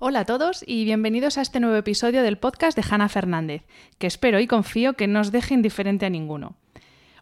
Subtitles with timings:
[0.00, 3.64] Hola a todos y bienvenidos a este nuevo episodio del podcast de Hanna Fernández,
[3.98, 6.54] que espero y confío que no os deje indiferente a ninguno.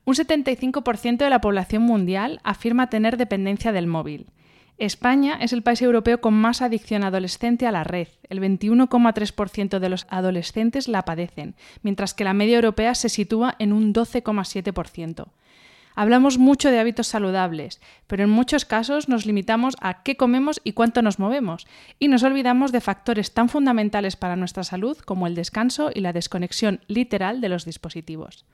[0.04, 4.26] Un 75% de la población mundial afirma tener dependencia del móvil.
[4.76, 8.08] España es el país europeo con más adicción adolescente a la red.
[8.28, 13.72] El 21,3% de los adolescentes la padecen, mientras que la media europea se sitúa en
[13.72, 15.28] un 12,7%.
[15.98, 20.72] Hablamos mucho de hábitos saludables, pero en muchos casos nos limitamos a qué comemos y
[20.72, 21.66] cuánto nos movemos,
[21.98, 26.12] y nos olvidamos de factores tan fundamentales para nuestra salud como el descanso y la
[26.12, 28.44] desconexión literal de los dispositivos.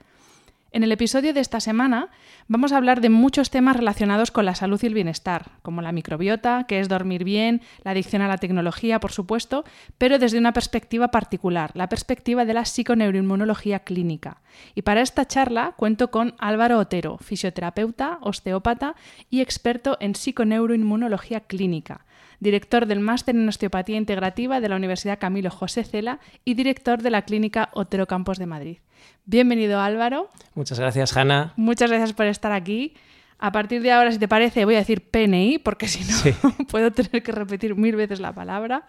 [0.74, 2.08] En el episodio de esta semana
[2.48, 5.92] vamos a hablar de muchos temas relacionados con la salud y el bienestar, como la
[5.92, 9.64] microbiota, que es dormir bien, la adicción a la tecnología, por supuesto,
[9.98, 14.40] pero desde una perspectiva particular, la perspectiva de la psiconeuroinmunología clínica.
[14.74, 18.94] Y para esta charla cuento con Álvaro Otero, fisioterapeuta, osteópata
[19.28, 22.06] y experto en psiconeuroinmunología clínica
[22.40, 27.10] director del Máster en Osteopatía Integrativa de la Universidad Camilo José Cela y director de
[27.10, 28.78] la Clínica Otero Campos de Madrid.
[29.24, 30.30] Bienvenido Álvaro.
[30.54, 31.52] Muchas gracias Hanna.
[31.56, 32.94] Muchas gracias por estar aquí.
[33.38, 36.92] A partir de ahora, si te parece, voy a decir PNI, porque si no puedo
[36.92, 38.86] tener que repetir mil veces la palabra.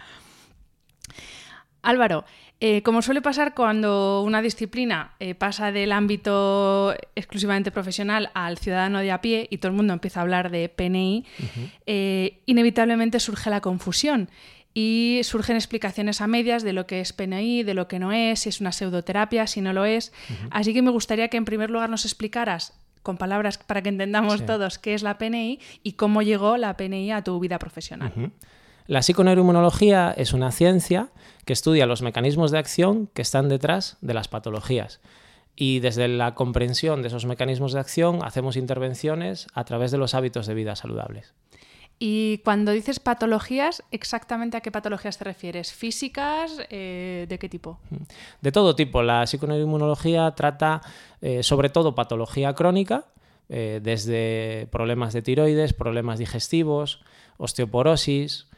[1.82, 2.24] Álvaro,
[2.60, 9.00] eh, como suele pasar cuando una disciplina eh, pasa del ámbito exclusivamente profesional al ciudadano
[9.00, 11.26] de a pie y todo el mundo empieza a hablar de PNI,
[11.86, 14.30] eh, inevitablemente surge la confusión
[14.74, 18.42] y surgen explicaciones a medias de lo que es PNI, de lo que no es,
[18.42, 20.12] si es una pseudoterapia, si no lo es.
[20.50, 22.74] Así que me gustaría que en primer lugar nos explicaras
[23.04, 27.12] con palabras para que entendamos todos qué es la PNI y cómo llegó la PNI
[27.12, 28.32] a tu vida profesional.
[28.88, 31.10] La psiconeuroinmunología es una ciencia
[31.46, 35.00] que estudia los mecanismos de acción que están detrás de las patologías.
[35.56, 40.16] Y desde la comprensión de esos mecanismos de acción hacemos intervenciones a través de los
[40.16, 41.34] hábitos de vida saludables.
[42.06, 45.72] Y cuando dices patologías, ¿exactamente a qué patologías te refieres?
[45.72, 46.60] ¿Físicas?
[46.70, 47.80] Eh, ¿De qué tipo?
[48.42, 49.02] De todo tipo.
[49.02, 50.82] La psiconeuroinmunología trata
[51.22, 53.06] eh, sobre todo patología crónica,
[53.48, 57.06] eh, desde problemas de tiroides, problemas digestivos,
[57.38, 58.50] osteoporosis,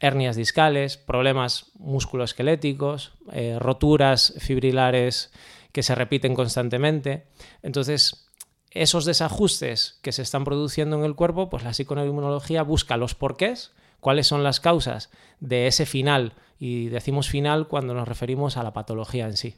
[0.00, 3.12] hernias discales, problemas musculoesqueléticos,
[3.58, 5.34] roturas fibrilares
[5.72, 7.26] que se repiten constantemente.
[7.62, 8.27] Entonces,
[8.70, 13.72] esos desajustes que se están produciendo en el cuerpo, pues la psiconeuroinmunología busca los porqués,
[14.00, 16.34] cuáles son las causas de ese final.
[16.60, 19.54] Y decimos final cuando nos referimos a la patología en sí.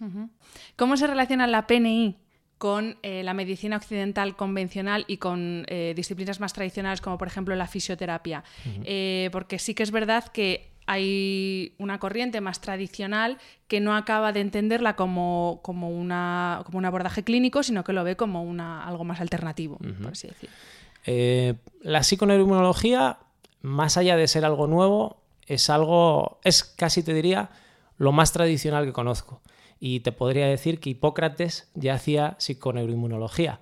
[0.77, 2.17] ¿Cómo se relaciona la PNI
[2.61, 7.57] con eh, la medicina occidental convencional y con eh, disciplinas más tradicionales como por ejemplo
[7.57, 8.45] la fisioterapia.
[8.85, 14.33] Eh, porque sí que es verdad que hay una corriente más tradicional que no acaba
[14.33, 18.85] de entenderla como, como, una, como un abordaje clínico, sino que lo ve como una,
[18.85, 21.61] algo más alternativo, por así decir.
[21.83, 23.19] la psiconeuroinmunología,
[23.63, 27.51] más allá de ser algo nuevo, es algo, es casi te diría,
[27.97, 29.43] lo más tradicional que conozco
[29.79, 33.61] y te podría decir que Hipócrates ya hacía psiconeuroinmunología.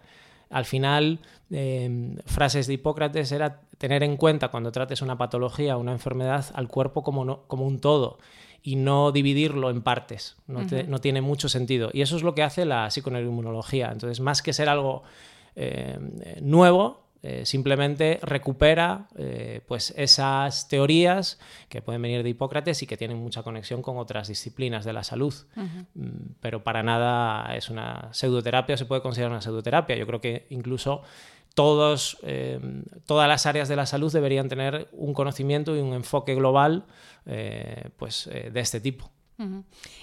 [0.49, 5.93] Al final, em, frases de Hipócrates era tener en cuenta cuando trates una patología, una
[5.93, 8.19] enfermedad, al cuerpo como, como un todo
[8.63, 10.37] y no dividirlo en partes.
[10.47, 11.91] No, tiene mucho sentido.
[11.93, 13.91] Y eso es lo que hace la psiconeuroinmunología.
[13.93, 15.05] Entonces, más que ser algo
[15.55, 16.11] em,
[16.41, 22.97] nuevo, eh, simplemente recupera eh, pues esas teorías que pueden venir de Hipócrates y que
[22.97, 25.35] tienen mucha conexión con otras disciplinas de la salud.
[25.57, 29.97] Mm, pero para nada es una pseudoterapia, se puede considerar una pseudoterapia.
[29.97, 31.03] Yo creo que incluso
[31.55, 32.61] todos, eh,
[33.05, 36.87] todas las áreas de la salud deberían tener un conocimiento y un enfoque global
[37.99, 39.11] pues, de este tipo.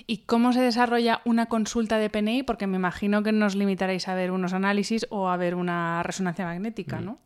[0.08, 2.44] ¿Y cómo se desarrolla una consulta de PNI?
[2.44, 6.46] Porque me imagino que nos limitaréis a ver unos análisis o a ver una resonancia
[6.46, 7.20] magnética, ¿no?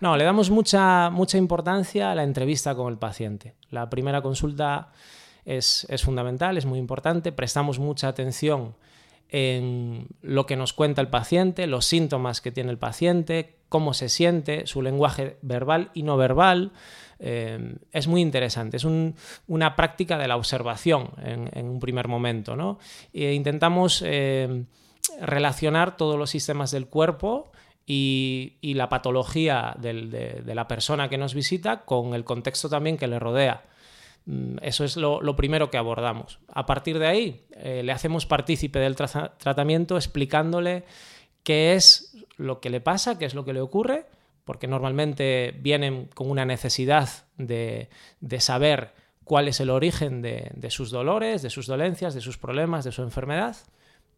[0.00, 3.54] No, le damos mucha, mucha importancia a la entrevista con el paciente.
[3.68, 4.92] La primera consulta
[5.44, 8.74] es, es fundamental, es muy importante, prestamos mucha atención
[9.30, 14.08] en lo que nos cuenta el paciente, los síntomas que tiene el paciente, cómo se
[14.08, 16.72] siente, su lenguaje verbal y no verbal.
[17.20, 18.86] Eh, es muy interesante, es
[19.46, 22.56] una práctica de la observación en, un primer momento.
[22.56, 22.78] ¿no?
[23.12, 24.64] E intentamos eh,
[25.20, 27.52] relacionar todos los sistemas del cuerpo
[27.86, 33.18] y, la patología de, la persona que nos visita con el contexto también que le
[33.18, 33.64] rodea.
[34.30, 36.38] Mm, eso es lo, primero que abordamos.
[36.54, 40.84] A partir de ahí, eh, le hacemos partícipe del tratamiento explicándole
[41.42, 44.06] qué es lo que le pasa, qué es lo que le ocurre,
[44.44, 47.88] porque normalmente vienen con una necesidad de,
[48.38, 48.92] saber
[49.24, 53.02] cuál es el origen de sus dolores, de sus dolencias, de sus problemas, de su
[53.02, 53.56] enfermedad.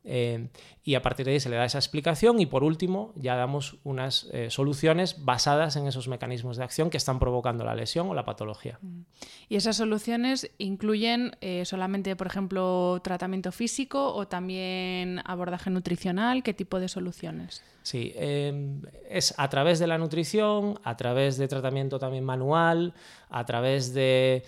[0.05, 0.49] Eh,
[0.83, 3.79] y a partir de ahí se le da esa explicación y por último ya damos
[3.85, 8.15] unas eh, soluciones basadas en esos mecanismos de acción que están provocando la lesión o
[8.15, 8.79] la patología.
[8.83, 9.03] Mm.
[9.49, 16.43] ¿Y esas soluciones incluyen eh, solamente, por ejemplo, tratamiento físico o también abordaje nutricional?
[16.43, 17.63] ¿Qué tipo de soluciones?
[17.83, 22.95] Sí, em, es a través de la nutrición, a través de tratamiento también manual,
[23.29, 24.45] a través de,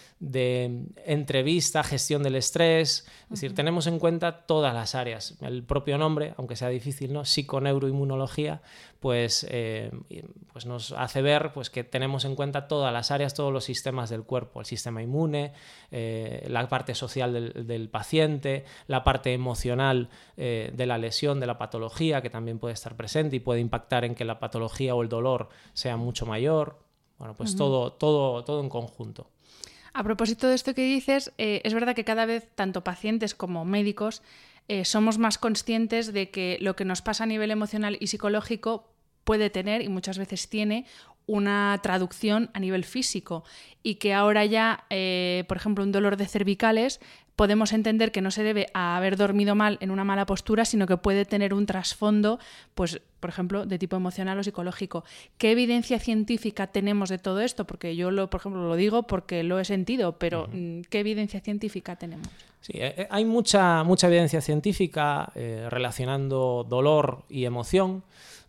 [1.04, 3.06] entrevista, gestión del estrés.
[3.24, 5.36] Es decir, tenemos en cuenta todas las áreas.
[5.40, 7.24] El propio nombre, aunque sea difícil, ¿no?
[7.24, 8.62] Psiconeuroinmunología,
[9.04, 9.90] pues, eh,
[10.50, 14.08] pues nos hace ver pues, que tenemos en cuenta todas las áreas, todos los sistemas
[14.08, 15.52] del cuerpo, el sistema inmune,
[15.90, 20.08] eh, la parte social del, paciente, la parte emocional
[20.38, 24.06] eh, de la lesión, de la patología, que también puede estar presente y puede impactar
[24.06, 26.78] en que la patología o el dolor sea mucho mayor.
[27.18, 29.28] Bueno, pues todo, todo, todo en conjunto.
[29.92, 34.22] A propósito de esto que dices, es verdad que cada vez tanto pacientes como médicos
[34.84, 38.93] somos más conscientes de que lo que nos pasa a nivel emocional y psicológico
[39.24, 40.86] puede tener y muchas veces tiene
[41.26, 43.44] una traducción a nivel físico
[43.82, 47.00] y que ahora ya, eh, por ejemplo, un dolor de cervicales,
[47.36, 50.86] podemos entender que no se debe a haber dormido mal en una mala postura, sino
[50.86, 52.38] que puede tener un trasfondo,
[52.74, 55.04] pues, por ejemplo, de tipo emocional o psicológico.
[55.36, 57.66] ¿Qué evidencia científica tenemos de todo esto?
[57.66, 61.40] Porque yo, lo, por ejemplo, lo digo porque lo he sentido, pero mm, ¿qué evidencia
[61.40, 62.28] científica tenemos?
[62.60, 68.04] Sí, eh, eh, hay mucha, mucha evidencia científica relacionando dolor y emoción.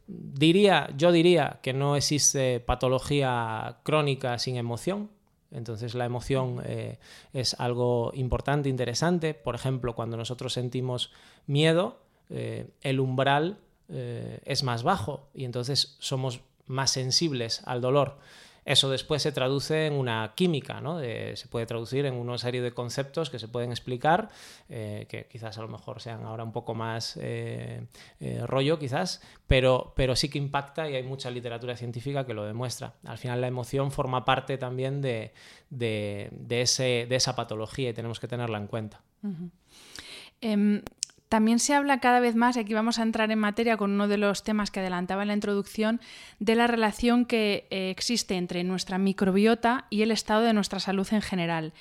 [0.07, 5.09] Diría, yo diría que no existe patología crónica sin emoción.
[5.51, 6.99] Entonces la emoción eh,
[7.33, 9.33] es algo importante, interesante.
[9.33, 11.11] Por ejemplo, cuando nosotros sentimos
[11.47, 11.99] miedo,
[12.29, 13.59] eh, el umbral
[13.89, 18.17] eh, es más bajo y entonces somos más sensibles al dolor.
[18.65, 20.99] Eso después se traduce en una química, ¿no?
[20.99, 24.29] se puede traducir en una serie de conceptos que se pueden explicar,
[24.69, 27.85] eh, que quizás a lo mejor sean ahora un poco más eh,
[28.19, 32.43] eh, rollo, quizás, pero, pero sí que impacta y hay mucha literatura científica que lo
[32.43, 32.95] demuestra.
[33.05, 35.31] Al final la emoción forma parte también de,
[35.69, 39.01] de esa patología y tenemos que tenerla en cuenta.
[41.35, 44.07] También se habla cada vez más, y aquí vamos a entrar en materia con uno
[44.07, 45.99] de los temas que adelantaba en la introducción,
[46.39, 51.05] de la relación que eh, existe entre nuestra microbiota y el estado de nuestra salud
[51.11, 51.73] en general.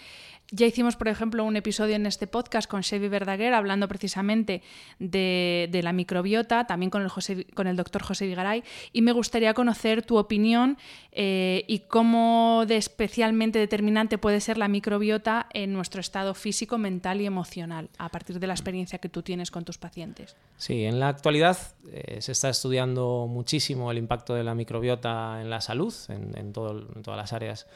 [0.50, 4.62] Ya hicimos, por ejemplo, un episodio en este podcast con Chevy Verdaguer hablando precisamente
[4.98, 8.62] de, la microbiota, también con el, doctor José Vigaray,
[8.92, 10.76] y me gustaría conocer tu opinión
[11.12, 17.22] eh, y cómo de especialmente determinante puede ser la microbiota en nuestro estado físico, mental
[17.22, 20.36] y emocional, a partir de la experiencia que tú tienes con tus pacientes.
[20.58, 21.56] Sí, en la actualidad
[21.90, 26.52] eh, se está estudiando muchísimo el impacto de la microbiota en la salud, en, en
[26.52, 27.66] todas las áreas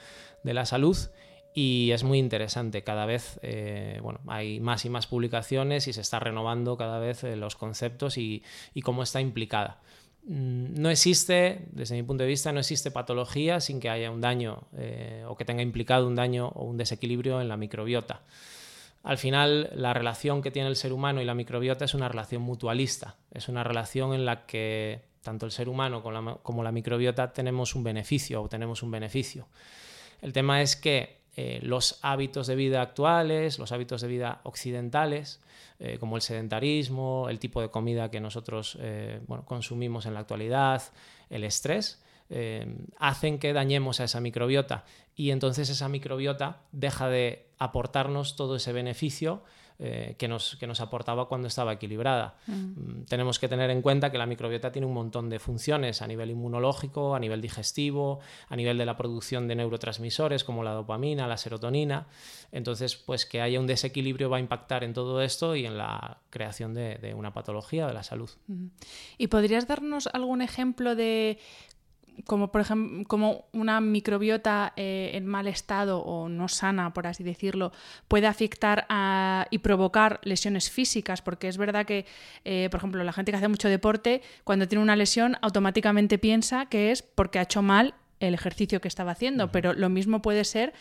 [0.44, 0.96] de la salud
[1.60, 2.84] y es muy interesante.
[2.84, 7.24] Cada vez eh, bueno, hay más y más publicaciones y se está renovando cada vez
[7.24, 8.44] eh, los conceptos y,
[8.84, 9.80] cómo está implicada.
[10.22, 14.20] Mm, no existe, desde mi punto de vista, no existe patología sin que haya un
[14.20, 18.20] daño eh, o que tenga implicado un daño o un desequilibrio en la microbiota.
[19.02, 22.40] Al final, la relación que tiene el ser humano y la microbiota es una relación
[22.40, 26.70] mutualista, es una relación en la que tanto el ser humano como la, como la
[26.70, 29.48] microbiota tenemos un beneficio o tenemos un beneficio.
[30.22, 35.40] El tema es que eh, los hábitos de vida actuales, los hábitos de vida occidentales,
[35.78, 40.82] eh, como el sedentarismo, el tipo de comida que nosotros eh, consumimos en la actualidad,
[41.30, 42.02] el estrés,
[42.98, 44.84] hacen que dañemos a esa microbiota.
[45.14, 49.44] Y entonces esa microbiota deja de aportarnos todo ese beneficio
[49.80, 52.34] eh, que, nos, que nos aportaba cuando estaba equilibrada.
[52.48, 52.52] Mm.
[52.52, 56.08] Mm, Tenemos que tener en cuenta que la microbiota tiene un montón de funciones a
[56.08, 58.18] nivel inmunológico, a nivel digestivo,
[58.48, 62.08] a nivel de la producción de neurotransmisores como la dopamina, la serotonina.
[62.50, 66.18] Entonces, pues que haya un desequilibrio va a impactar en todo esto y en la
[66.30, 68.30] creación de, de una patología de la salud.
[69.16, 71.38] ¿Y podrías darnos algún ejemplo de
[72.26, 77.22] como por ejemplo como una microbiota eh, en mal estado o no sana, por así
[77.22, 77.72] decirlo,
[78.08, 81.22] puede afectar a- y provocar lesiones físicas?
[81.22, 82.06] Porque es verdad que,
[82.44, 86.66] eh, por ejemplo, la gente que hace mucho deporte, cuando tiene una lesión, automáticamente piensa
[86.66, 90.44] que es porque ha hecho mal el ejercicio que estaba haciendo, pero lo mismo puede
[90.44, 90.72] ser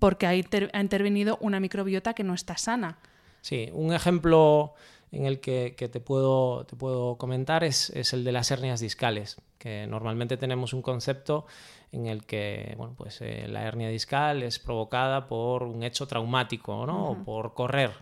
[0.00, 2.98] porque ha, inter- ha intervenido una microbiota que no está sana.
[3.40, 4.74] Sí, un ejemplo
[5.12, 8.80] en el que, que te, puedo, te puedo comentar es, es el de las hernias
[8.80, 11.46] discales, que normalmente tenemos un concepto
[11.92, 16.86] en el que bueno, pues, eh, la hernia discal es provocada por un hecho traumático
[16.86, 17.10] ¿no?
[17.10, 17.92] o por correr.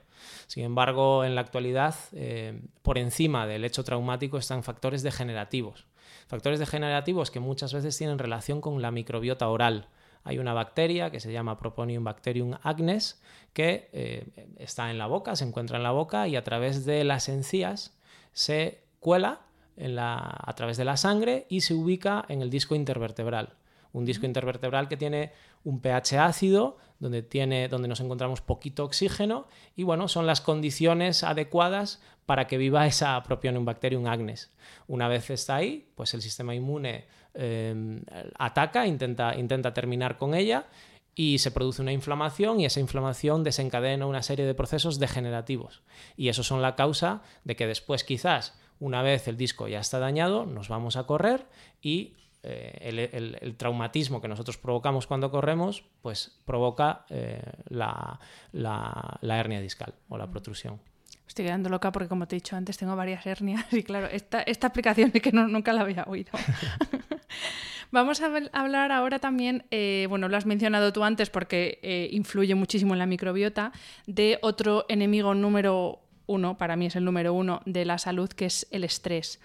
[0.47, 5.87] Sin embargo, en la actualidad, eh, por encima del hecho traumático están factores degenerativos.
[6.27, 9.89] Factores degenerativos que muchas veces tienen relación con la microbiota oral.
[10.25, 14.27] Hay una bacteria que se llama Proponium bacterium agnes que eh,
[14.59, 17.97] está en la boca, se encuentra en la boca y a través de las encías
[18.33, 19.43] se cuela
[19.77, 23.55] a través de la sangre y se ubica en el disco intervertebral.
[23.93, 29.47] Un disco intervertebral que tiene un pH ácido, donde, tiene, donde nos encontramos poquito oxígeno
[29.77, 34.53] y bueno, son las condiciones adecuadas para que viva esa Propionum bacterium agnes.
[34.87, 38.03] Una vez está ahí, pues el sistema inmune eh,
[38.39, 40.67] ataca, intenta, intenta terminar con ella
[41.15, 45.83] y se produce una inflamación y esa inflamación desencadena una serie de procesos degenerativos.
[46.17, 49.99] Y esos son la causa de que después quizás, una vez el disco ya está
[49.99, 51.47] dañado, nos vamos a correr
[51.81, 58.19] y eh, el, traumatismo que nosotros provocamos cuando corremos, pues provoca eh, la-
[58.53, 60.81] la hernia discal o la protrusión.
[61.27, 64.43] Estoy quedando loca porque, como te he dicho antes, tengo varias hernias y, claro, esta,
[64.43, 66.31] esta aplicación es que no- nunca la había oído.
[67.91, 72.55] Vamos a hablar ahora también, eh, bueno, lo has mencionado tú antes porque eh, influye
[72.55, 73.73] muchísimo en la microbiota,
[74.07, 78.47] de otro enemigo número uno, para mí es el número uno de la salud, que
[78.47, 79.41] es el estrés.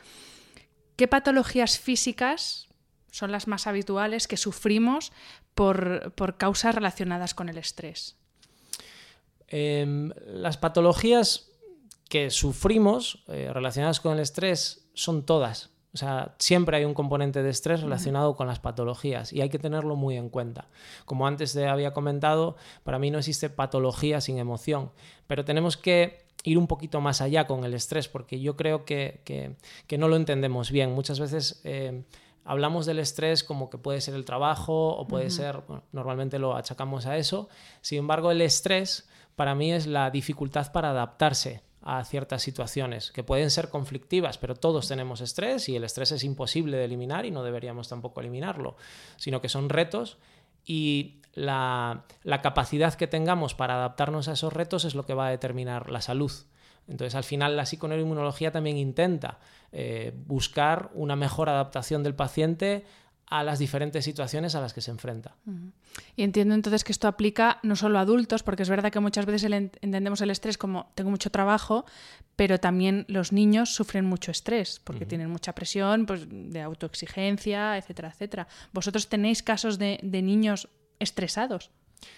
[0.95, 2.67] ¿Qué patologías físicas
[3.11, 5.11] son las más habituales que sufrimos
[5.53, 8.15] por, por causas relacionadas con el estrés?
[9.47, 11.48] Em, las patologías
[12.09, 15.69] que sufrimos eh, relacionadas con el estrés son todas.
[15.91, 19.57] O sea, siempre hay un componente de estrés relacionado con las patologías y hay que
[19.57, 20.67] tenerlo muy en cuenta.
[21.05, 24.91] Como antes te había comentado, para mí no existe patología sin emoción,
[25.25, 29.21] pero tenemos que ir un poquito más allá con el estrés porque yo creo que,
[29.25, 29.55] que-
[29.87, 30.91] que no lo entendemos bien.
[30.93, 32.03] Muchas veces eh,
[32.45, 36.55] hablamos del estrés como que puede ser el trabajo o puede ser, bueno, normalmente lo
[36.55, 37.49] achacamos a eso.
[37.81, 43.23] Sin embargo, el estrés para mí es la dificultad para adaptarse a ciertas situaciones que
[43.23, 47.31] pueden ser conflictivas, pero todos tenemos estrés y el estrés es imposible de eliminar y
[47.31, 48.75] no deberíamos tampoco eliminarlo,
[49.17, 50.17] sino que son retos
[50.65, 52.05] y la,
[52.41, 56.01] capacidad que tengamos para adaptarnos a esos retos es lo que va a determinar la
[56.01, 56.31] salud.
[56.87, 59.39] Entonces, al final, la psiconeuroinmunología también intenta
[59.71, 62.85] eh, buscar una mejor adaptación del paciente
[63.29, 65.35] a las diferentes situaciones a las que se enfrenta.
[66.15, 69.25] Y entiendo entonces que esto aplica no solo a adultos, porque es verdad que muchas
[69.25, 71.85] veces el en- entendemos el estrés como tengo mucho trabajo,
[72.35, 78.09] pero también los niños sufren mucho estrés, porque tienen mucha presión pues, de autoexigencia, etcétera,
[78.09, 78.47] etcétera.
[78.73, 80.67] ¿Vosotros tenéis casos de, de niños
[80.99, 81.69] estresados?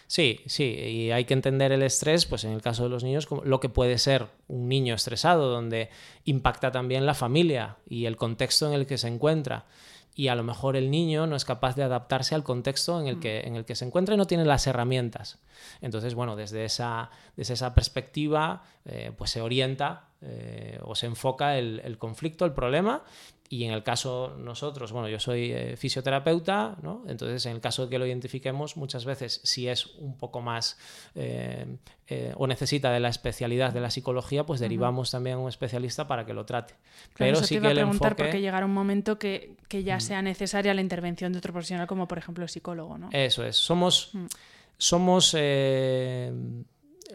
[0.08, 3.26] Sí, sí, y hay que entender el estrés, pues en el caso de los niños,
[3.26, 5.90] como lo que puede ser un niño estresado, donde
[6.24, 9.66] impacta también la familia y el contexto en el que se encuentra.
[10.14, 13.20] Y a lo mejor el niño no es capaz de adaptarse al contexto en el
[13.20, 15.40] que, en el que se encuentra y no tiene las herramientas.
[15.80, 21.58] Entonces, bueno, desde esa, desde esa perspectiva, eh, pues se orienta eh, o se enfoca
[21.58, 23.04] el, el conflicto, el problema,
[23.52, 27.04] y en el caso nosotros, bueno, yo soy eh, fisioterapeuta, ¿no?
[27.06, 30.78] Entonces, en el caso de que lo identifiquemos, muchas veces, si es un poco más
[31.16, 31.66] eh,
[32.08, 36.08] eh, o necesita de la especialidad de la psicología, pues derivamos también a un especialista
[36.08, 36.76] para que lo trate.
[36.76, 38.24] Claro, Pero eso sí te iba que a preguntar enfoque...
[38.24, 38.26] Mm.
[38.26, 42.08] porque llegará un momento que, que ya sea necesaria la intervención de otro profesional, como
[42.08, 43.10] por ejemplo el psicólogo, ¿no?
[43.12, 43.58] Eso es.
[43.58, 44.14] Somos,
[44.78, 46.32] somos eh,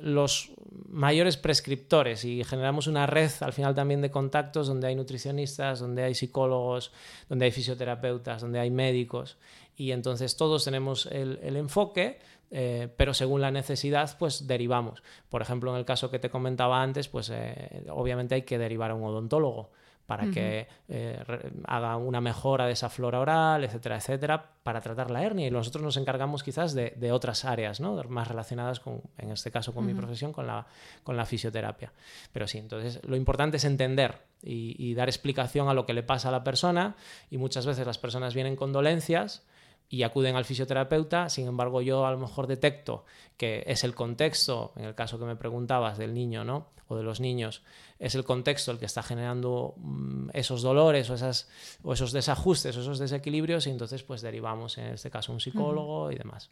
[0.03, 0.53] los
[0.89, 6.03] mayores prescriptores y generamos una red al final también de contactos donde hay nutricionistas, donde
[6.05, 6.93] hay psicólogos,
[7.29, 9.39] donde hay fisioterapeutas, donde hay médicos
[9.77, 12.19] y entonces todos tenemos el, el enfoque,
[12.51, 15.03] eh, pero según la necesidad pues derivamos.
[15.29, 18.91] Por ejemplo, en el caso que te comentaba antes, pues eh, obviamente hay que derivar
[18.91, 19.71] a un odontólogo
[20.07, 21.23] para que eh,
[21.67, 25.49] haga una mejora de esa flora oral, etcétera, etcétera, para tratar la hernia.
[25.49, 28.01] Y nosotros nos encargamos quizás de, otras áreas, ¿no?
[28.09, 30.67] más relacionadas con, en este caso, con mi profesión, con la,
[31.03, 31.93] con la fisioterapia.
[32.33, 36.03] Pero sí, entonces lo importante es entender y, y dar explicación a lo que le
[36.03, 36.95] pasa a la persona
[37.31, 39.45] y muchas veces las personas vienen con dolencias
[39.89, 43.05] y acuden al fisioterapeuta, sin embargo yo a lo mejor detecto
[43.37, 46.69] que es el contexto, en el caso que me preguntabas del niño, ¿no?
[46.89, 47.63] o de los niños,
[47.99, 51.49] es el contexto el que está generando mm, esos dolores o, esas,
[51.83, 56.11] o esos desajustes o esos desequilibrios y entonces pues derivamos en este caso un psicólogo
[56.13, 56.51] y demás.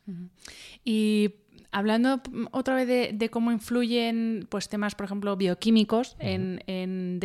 [0.84, 1.34] Y
[1.74, 2.20] hablando
[2.52, 7.18] otra vez de, cómo influyen pues, temas, por ejemplo, bioquímicos en,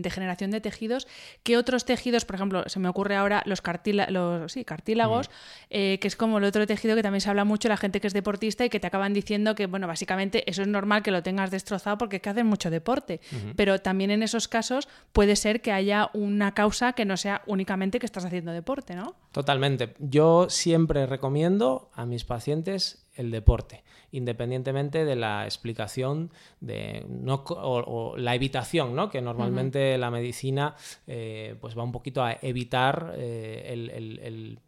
[0.00, 1.08] degeneración de tejidos,
[1.42, 3.60] ¿qué otros tejidos, por ejemplo, se me ocurre ahora los,
[4.08, 5.28] los sí, cartílagos,
[5.70, 8.06] eh, que es como el otro tejido que también se habla mucho la gente que
[8.06, 11.24] es deportista y que te acaban diciendo que, bueno, básicamente eso es normal que lo
[11.24, 13.20] tengas destrozado porque es que hacen mucho deporte,
[13.56, 17.98] pero también en esos casos puede ser que haya una causa que no sea únicamente
[17.98, 19.16] que estás haciendo deporte, ¿no?
[19.32, 19.94] Totalmente.
[19.98, 23.82] Yo siempre recomiendo a mis pacientes el deporte,
[24.12, 26.30] independientemente de la explicación
[26.60, 29.10] de, no, o, la evitación, ¿no?
[29.10, 30.74] que normalmente la medicina
[31.06, 34.58] eh, pues va un poquito a evitar eh, el,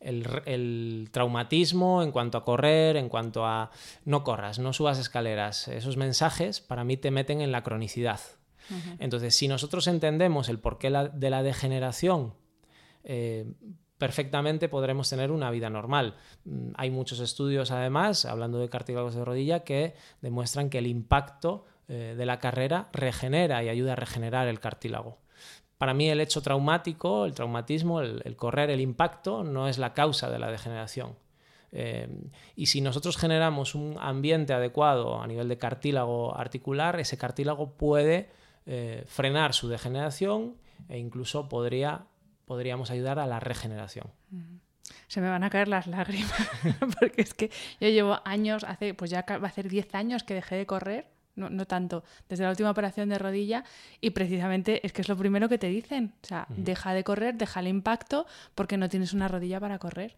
[0.00, 3.70] el, traumatismo en cuanto a correr, en cuanto a
[4.04, 5.68] no corras, no subas escaleras.
[5.68, 8.20] Esos mensajes para mí te meten en la cronicidad.
[8.98, 12.34] Entonces, si nosotros entendemos el porqué de la degeneración,
[13.04, 13.50] eh,
[13.98, 16.14] perfectamente podremos tener una vida normal.
[16.44, 21.64] Mm, hay muchos estudios, además, hablando de cartílagos de rodilla, que demuestran que el impacto
[21.88, 25.18] eh, de la carrera regenera y ayuda a regenerar el cartílago.
[25.78, 30.28] Para mí el hecho traumático, el traumatismo, el, correr, el impacto, no es la causa
[30.28, 31.16] de la degeneración.
[31.70, 32.08] Eh,
[32.56, 38.30] y si nosotros generamos un ambiente adecuado a nivel de cartílago articular, ese cartílago puede
[38.66, 40.56] eh, frenar su degeneración
[40.88, 42.06] e incluso podría
[42.48, 44.06] podríamos ayudar a la regeneración.
[45.06, 46.32] Se me van a caer las lágrimas,
[46.98, 50.32] porque es que yo llevo años, hace, pues ya va a ser 10 años que
[50.32, 53.64] dejé de correr, no, no, tanto, desde la última operación de rodilla,
[54.00, 57.34] y precisamente es que es lo primero que te dicen, o sea, deja de correr,
[57.34, 60.16] deja el impacto, porque no tienes una rodilla para correr.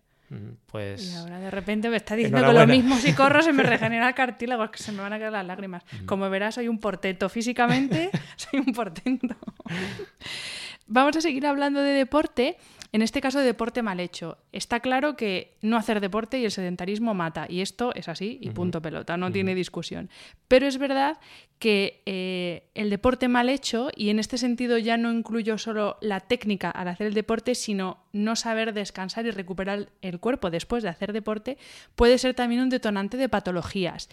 [0.67, 1.13] Pues...
[1.13, 4.07] Y ahora de repente me está diciendo que lo mismo si corro se me regenera
[4.09, 5.83] el cartílago, que se me van a caer las lágrimas.
[6.07, 9.35] Como verás, soy un portento físicamente, soy un portento.
[10.93, 12.57] Vamos a seguir hablando de deporte,
[12.91, 14.39] en este caso de deporte mal hecho.
[14.51, 18.51] Está claro que no hacer deporte y el sedentarismo mata, y esto es así y
[18.51, 20.11] punto pelota, no tiene discusión.
[20.49, 21.21] Pero es verdad
[21.61, 26.19] que eh, el deporte mal hecho, y en este sentido ya no incluyo solo la
[26.19, 30.89] técnica al hacer el deporte, sino no saber descansar y recuperar el cuerpo después de
[30.89, 31.57] hacer deporte,
[31.95, 34.09] puede ser también un detonante de patologías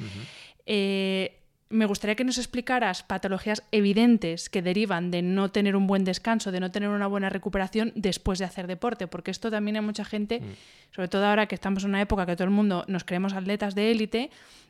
[1.69, 6.51] me gustaría que nos explicaras patologías evidentes que derivan de no tener un buen descanso,
[6.51, 10.05] de no tener una buena recuperación después de hacer deporte, porque esto también hay mucha
[10.05, 10.95] gente, mm.
[10.95, 13.75] sobre todo ahora que estamos en una época que todo el mundo nos creemos atletas
[13.75, 14.29] de élite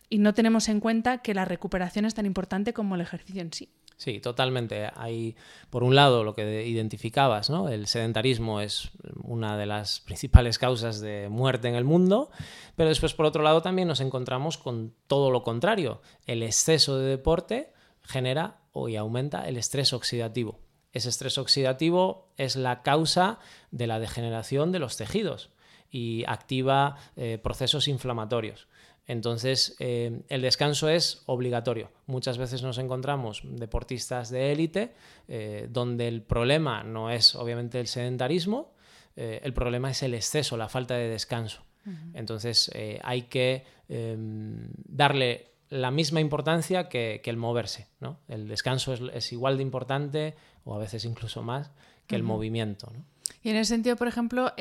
[0.09, 3.53] y no tenemos en cuenta que la recuperación es tan importante como el ejercicio en
[3.53, 3.69] sí.
[3.97, 4.89] Sí, totalmente.
[4.95, 5.35] Hay,
[5.71, 7.67] por un lado, lo que identificabas, ¿no?
[7.67, 8.91] El sedentarismo es
[9.23, 12.29] una de las principales causas de muerte en el mundo,
[12.75, 16.01] pero después, por otro lado, también nos encontramos con todo lo contrario.
[16.27, 20.59] El exceso de deporte genera y aumenta el estrés oxidativo.
[20.93, 23.39] Ese estrés oxidativo es la causa
[23.71, 25.49] de la degeneración de los tejidos
[25.89, 28.67] y activa eh, procesos inflamatorios.
[29.07, 31.89] Entonces, eh, el descanso es obligatorio.
[32.07, 34.93] Muchas veces nos encontramos deportistas de élite
[35.29, 38.73] eh, donde el problema no es obviamente el sedentarismo,
[39.15, 41.63] eh, el problema es el exceso, la falta de descanso.
[42.13, 42.69] Entonces,
[43.01, 47.87] hay que em, darle la misma importancia que, el moverse.
[48.27, 51.71] El descanso es, igual de importante, o a veces incluso más,
[52.05, 52.91] que el movimiento.
[53.47, 54.51] Y en ese sentido, por ejemplo,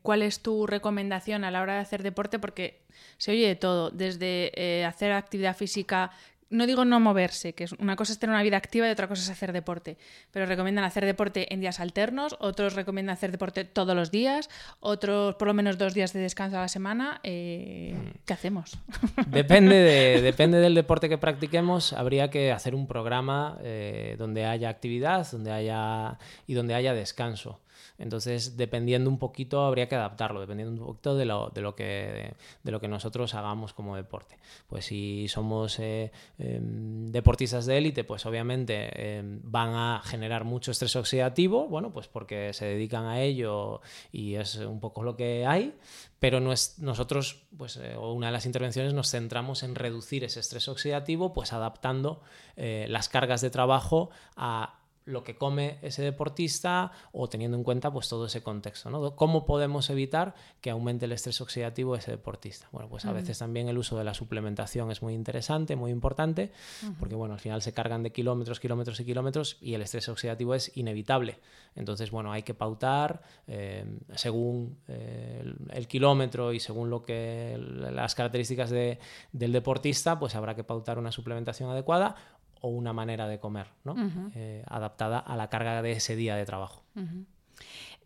[0.00, 2.38] ¿cuál es tu recomendación a la hora de hacer deporte?
[2.38, 2.80] Porque
[3.18, 6.10] se oye de todo, desde eh, hacer actividad física
[6.48, 9.06] no digo no moverse, que es una cosa es tener una vida activa y otra
[9.06, 9.98] cosa es hacer deporte,
[10.32, 14.48] pero recomiendan hacer deporte en días alternos, otros recomiendan hacer deporte todos los días,
[14.80, 17.20] otros por lo menos dos días de descanso a la semana.
[17.22, 18.18] Eh, mm.
[18.24, 18.78] ¿Qué hacemos?
[19.28, 24.70] Depende, de, depende del deporte que practiquemos, habría que hacer un programa eh, donde haya
[24.70, 27.60] actividad donde haya, y donde haya descanso.
[27.98, 32.34] Entonces, dependiendo un poquito, habría que adaptarlo, dependiendo un poquito de lo, de lo, que,
[32.62, 34.38] de lo que nosotros hagamos como deporte.
[34.68, 40.70] Pues si somos eh, em, deportistas de élite, pues obviamente em, van a generar mucho
[40.70, 43.80] estrés oxidativo, bueno, pues porque se dedican a ello
[44.12, 45.74] y es un poco lo que hay,
[46.20, 51.32] pero nosotros, pues eh, una de las intervenciones nos centramos en reducir ese estrés oxidativo,
[51.32, 52.20] pues adaptando
[52.56, 54.79] eh, las cargas de trabajo a
[55.10, 59.16] lo que come ese deportista o teniendo en cuenta pues todo ese contexto, ¿no?
[59.16, 62.68] ¿Cómo podemos evitar que aumente el estrés oxidativo de ese deportista?
[62.72, 66.52] Bueno, pues a veces también el uso de la suplementación es muy interesante, muy importante,
[66.98, 70.54] porque bueno, al final se cargan de kilómetros, kilómetros y kilómetros y el estrés oxidativo
[70.54, 71.38] es inevitable.
[71.76, 78.14] Entonces, bueno, hay que pautar eh, según eh, el, kilómetro y según lo que las
[78.14, 82.16] características del deportista, pues habrá que pautar una suplementación adecuada
[82.60, 83.94] o una manera de comer, ¿no?
[84.34, 86.82] Eh, adaptada a la carga de ese día de trabajo.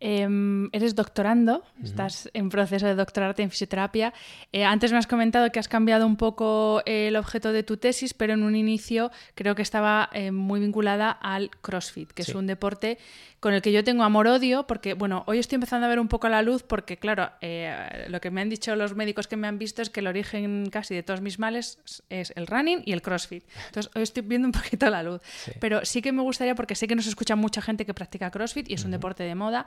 [0.01, 4.13] Em, eres doctorando, estás en proceso de doctorarte en fisioterapia.
[4.51, 8.13] Eh, antes me has comentado que has cambiado un poco el objeto de tu tesis,
[8.13, 12.45] pero en un inicio creo que estaba eh, muy vinculada al CrossFit, que es un
[12.45, 12.97] deporte
[13.39, 16.29] con el que yo tengo amor-odio, porque, bueno, hoy estoy empezando a ver un poco
[16.29, 19.59] la luz, porque, claro, eh, lo que me han dicho los médicos que me han
[19.59, 23.01] visto es que el origen casi de todos mis males es el running y el
[23.01, 23.43] CrossFit.
[23.67, 25.21] Entonces, hoy estoy viendo un poquito la luz.
[25.59, 28.69] Pero sí que me gustaría, porque sé que nos escucha mucha gente que practica CrossFit
[28.69, 29.65] y es un deporte de moda.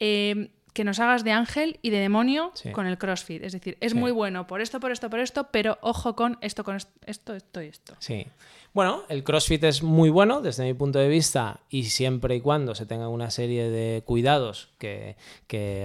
[0.00, 3.42] Eh, que nos hagas de ángel y de demonio con el CrossFit.
[3.42, 6.64] Es decir, es muy bueno por esto, por esto, por esto, pero ojo con esto,
[6.64, 7.94] con esto, esto, y esto.
[7.98, 8.26] Sí.
[8.74, 12.74] Bueno, el CrossFit es muy bueno desde mi punto de vista y siempre y cuando
[12.74, 15.16] se tenga una serie de cuidados que,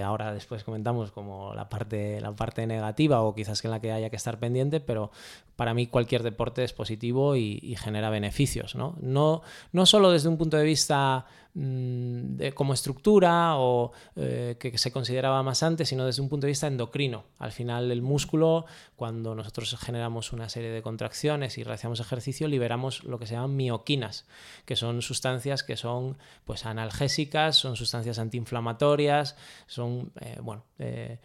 [0.04, 3.90] ahora después comentamos como la parte, la parte negativa o quizás que en la que
[3.90, 5.10] haya que estar pendiente, pero
[5.56, 8.74] para mí cualquier deporte es positivo y, genera beneficios.
[8.76, 8.94] ¿no?
[9.00, 9.42] No,
[9.72, 15.42] no solo desde un punto de vista de, como estructura o eh, que, se consideraba
[15.44, 17.24] más antes, sino desde un punto de vista endocrino.
[17.38, 23.04] Al final el músculo, cuando nosotros generamos una serie de contracciones y realizamos ejercicio, liberamos
[23.04, 24.26] lo que se llaman mioquinas,
[24.64, 29.36] que son sustancias que son pues, analgésicas, son sustancias antiinflamatorias,
[29.66, 31.20] son eh, bueno, eh,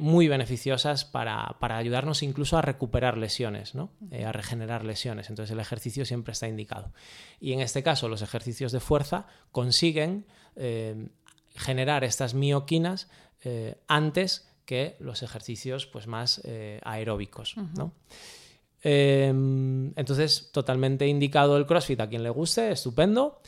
[0.00, 3.90] muy beneficiosas para, para, ayudarnos incluso a recuperar lesiones, ¿no?
[4.26, 5.30] a regenerar lesiones.
[5.30, 6.92] Entonces el ejercicio siempre está indicado.
[7.38, 9.26] Y en este caso los ejercicios de fuerza
[9.60, 10.24] consiguen
[10.56, 11.08] eh,
[11.54, 13.10] generar estas mioquinas
[13.44, 17.56] eh, antes que los ejercicios pues, más eh, aeróbicos.
[18.82, 23.42] Em, entonces, totalmente indicado el CrossFit a quien le guste, estupendo.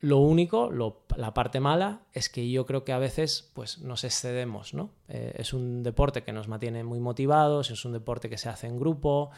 [0.00, 0.72] Lo único,
[1.16, 4.74] la parte mala, es que yo creo que a veces pues, nos excedemos.
[4.74, 4.90] ¿no?
[5.06, 8.76] es un deporte que nos mantiene muy motivados, es un deporte que se hace en
[8.76, 9.30] grupo,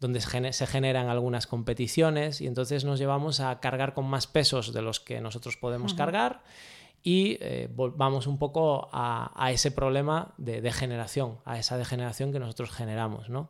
[0.00, 4.82] donde se generan algunas competiciones y entonces nos llevamos a cargar con más pesos de
[4.82, 6.42] los que nosotros podemos cargar
[7.02, 12.70] y eh, vamos un poco a, ese problema de degeneración, a esa degeneración que nosotros
[12.72, 13.28] generamos.
[13.28, 13.48] ¿no?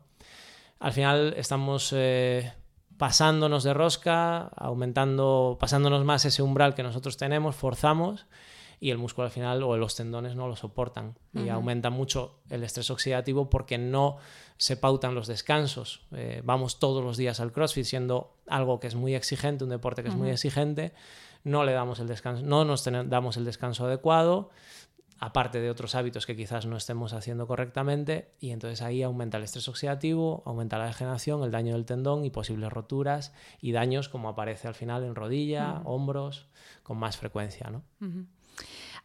[0.79, 2.53] Al final estamos eh,
[2.97, 8.27] pasándonos de rosca, aumentando, pasándonos más ese umbral que nosotros tenemos, forzamos
[8.79, 12.63] y el músculo al final o los tendones no lo soportan y aumenta mucho el
[12.63, 14.17] estrés oxidativo porque no
[14.57, 16.05] se pautan los descansos.
[16.11, 20.03] Eh, vamos todos los días al CrossFit siendo algo que es muy exigente, un deporte
[20.03, 20.93] que es muy exigente,
[21.43, 24.49] no le damos el descanso, no nos damos el descanso adecuado,
[25.19, 29.43] aparte de otros hábitos que quizás no estemos haciendo correctamente, y entonces ahí aumenta el
[29.43, 34.29] estrés oxidativo, aumenta la degeneración, el daño del tendón y posibles roturas y daños como
[34.29, 36.47] aparece al final en rodilla, hombros,
[36.83, 37.69] con más frecuencia.
[37.71, 37.83] ¿no?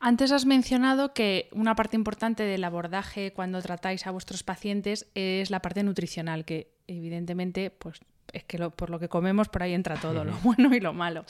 [0.01, 5.51] Antes has mencionado que una parte importante del abordaje cuando tratáis a vuestros pacientes es
[5.51, 8.01] la parte nutricional, que evidentemente pues,
[8.33, 11.25] es que por lo que comemos por ahí entra todo, lo bueno y lo malo.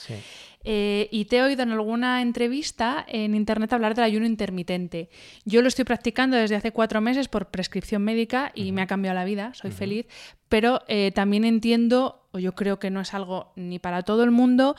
[0.63, 5.09] Eh, y te he oído en alguna entrevista en internet hablar del ayuno intermitente.
[5.45, 9.15] Yo lo estoy practicando desde hace cuatro meses por prescripción médica y me ha cambiado
[9.15, 10.07] la vida, soy feliz,
[10.49, 14.31] pero eh, también entiendo, o yo creo que no es algo ni para todo el
[14.31, 14.75] mundo,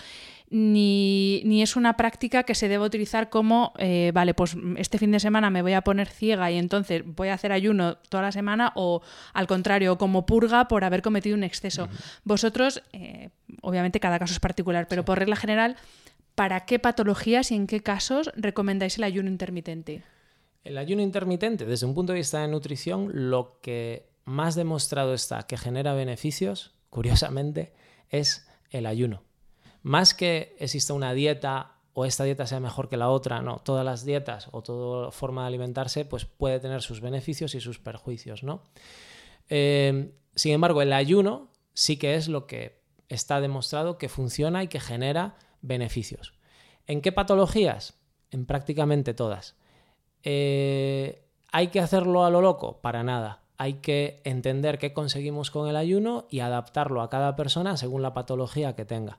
[0.51, 5.21] ni, es una práctica que se debe utilizar como, eh, vale, pues este fin de
[5.21, 8.73] semana me voy a poner ciega y entonces voy a hacer ayuno toda la semana
[8.75, 11.89] o al contrario, como purga por haber cometido un exceso.
[12.25, 13.31] Vosotros, eh,
[13.63, 15.77] obviamente cada caso es particular, pero por regla general,
[16.35, 20.03] ¿para qué patologías y en qué casos recomendáis el ayuno intermitente?
[20.65, 25.45] El ayuno intermitente, desde un punto de vista de nutrición, lo que más demostrado está
[25.45, 27.75] que genera beneficios, curiosamente,
[28.09, 29.23] es el ayuno
[29.85, 33.85] más que exista una dieta o esta dieta sea mejor que la otra, no, todas
[33.85, 38.43] las dietas o toda forma de alimentarse pues puede tener sus beneficios y sus perjuicios,
[38.43, 38.63] ¿no?
[39.49, 44.69] Eh, sin embargo, el ayuno sí que es lo que está demostrado que funciona y
[44.69, 46.33] que genera beneficios.
[46.87, 47.95] ¿En qué patologías?
[48.31, 49.55] En prácticamente todas.
[50.23, 52.81] Eh, ¿Hay que hacerlo a lo loco?
[52.81, 53.44] Para nada.
[53.57, 58.15] Hay que entender qué conseguimos con el ayuno y adaptarlo a cada persona según la
[58.15, 59.19] patología que tenga.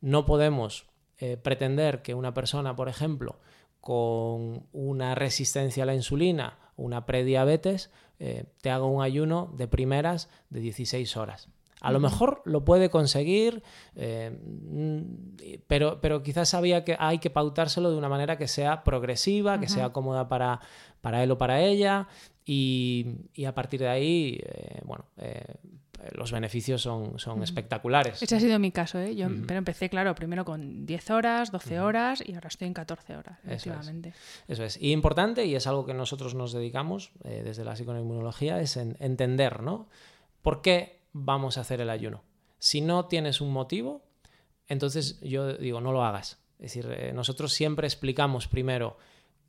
[0.00, 0.86] No podemos
[1.18, 3.38] eh, pretender que una persona, por ejemplo,
[3.80, 10.28] con una resistencia a la insulina, una prediabetes, eh, te haga un ayuno de primeras
[10.50, 11.48] de 16 horas.
[11.80, 13.62] A lo mejor lo puede conseguir,
[13.96, 15.00] eh, mm,
[15.66, 19.68] pero, pero quizás había que, hay que pautárselo de una manera que sea progresiva, que
[19.68, 20.60] sea cómoda para,
[21.00, 22.08] para él o para ella,
[22.44, 23.06] y,
[23.46, 25.54] a partir de ahí, eh, bueno, eh,
[26.12, 28.22] los beneficios son, son espectaculares.
[28.22, 29.14] Ese ha sido mi caso, ¿eh?
[29.14, 33.16] Yo pero empecé, claro, primero con 10 horas, 12 horas y ahora estoy en 14
[33.16, 34.12] horas, efectivamente.
[34.48, 34.78] Eso es.
[34.80, 39.88] Y importante, y es algo que nosotros nos dedicamos desde la psicoinmunología, es entender, ¿no?
[40.42, 42.24] ¿Por qué vamos a hacer el ayuno?
[42.58, 44.02] Si no tienes un motivo,
[44.68, 46.38] entonces yo digo, no lo hagas.
[46.58, 48.98] Es decir, nosotros siempre explicamos primero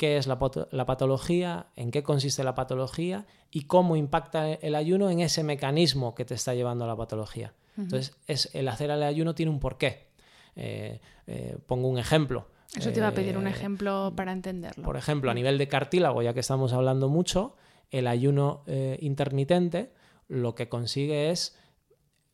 [0.02, 5.20] qué es la, patología, en qué consiste la patología y cómo impacta el ayuno en
[5.20, 7.54] ese mecanismo que te está llevando a la patología.
[7.78, 10.08] Entonces, es, el hacer el ayuno tiene un porqué.
[10.56, 12.48] Eh, eh, pongo un ejemplo.
[12.76, 14.84] Eso te iba a pedir un eh, ejemplo para entenderlo.
[14.84, 17.56] Por ejemplo, a nivel de cartílago, ya que estamos hablando mucho,
[17.92, 18.64] el ayuno
[19.02, 19.94] intermitente
[20.32, 21.58] lo que consigue es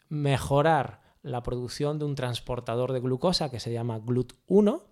[0.07, 4.83] mejorar la producción de un transportador de glucosa que se llama GLUT1,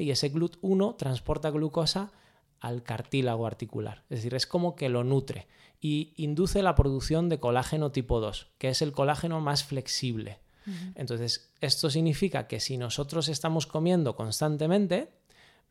[0.00, 2.10] y ese GLUT1 transporta glucosa
[2.58, 4.02] al cartílago articular.
[4.10, 5.46] Es decir, es como que lo nutre
[5.80, 10.40] y induce la producción de colágeno tipo 2, que es el colágeno más flexible.
[10.96, 15.12] Entonces, esto significa que si nosotros estamos comiendo constantemente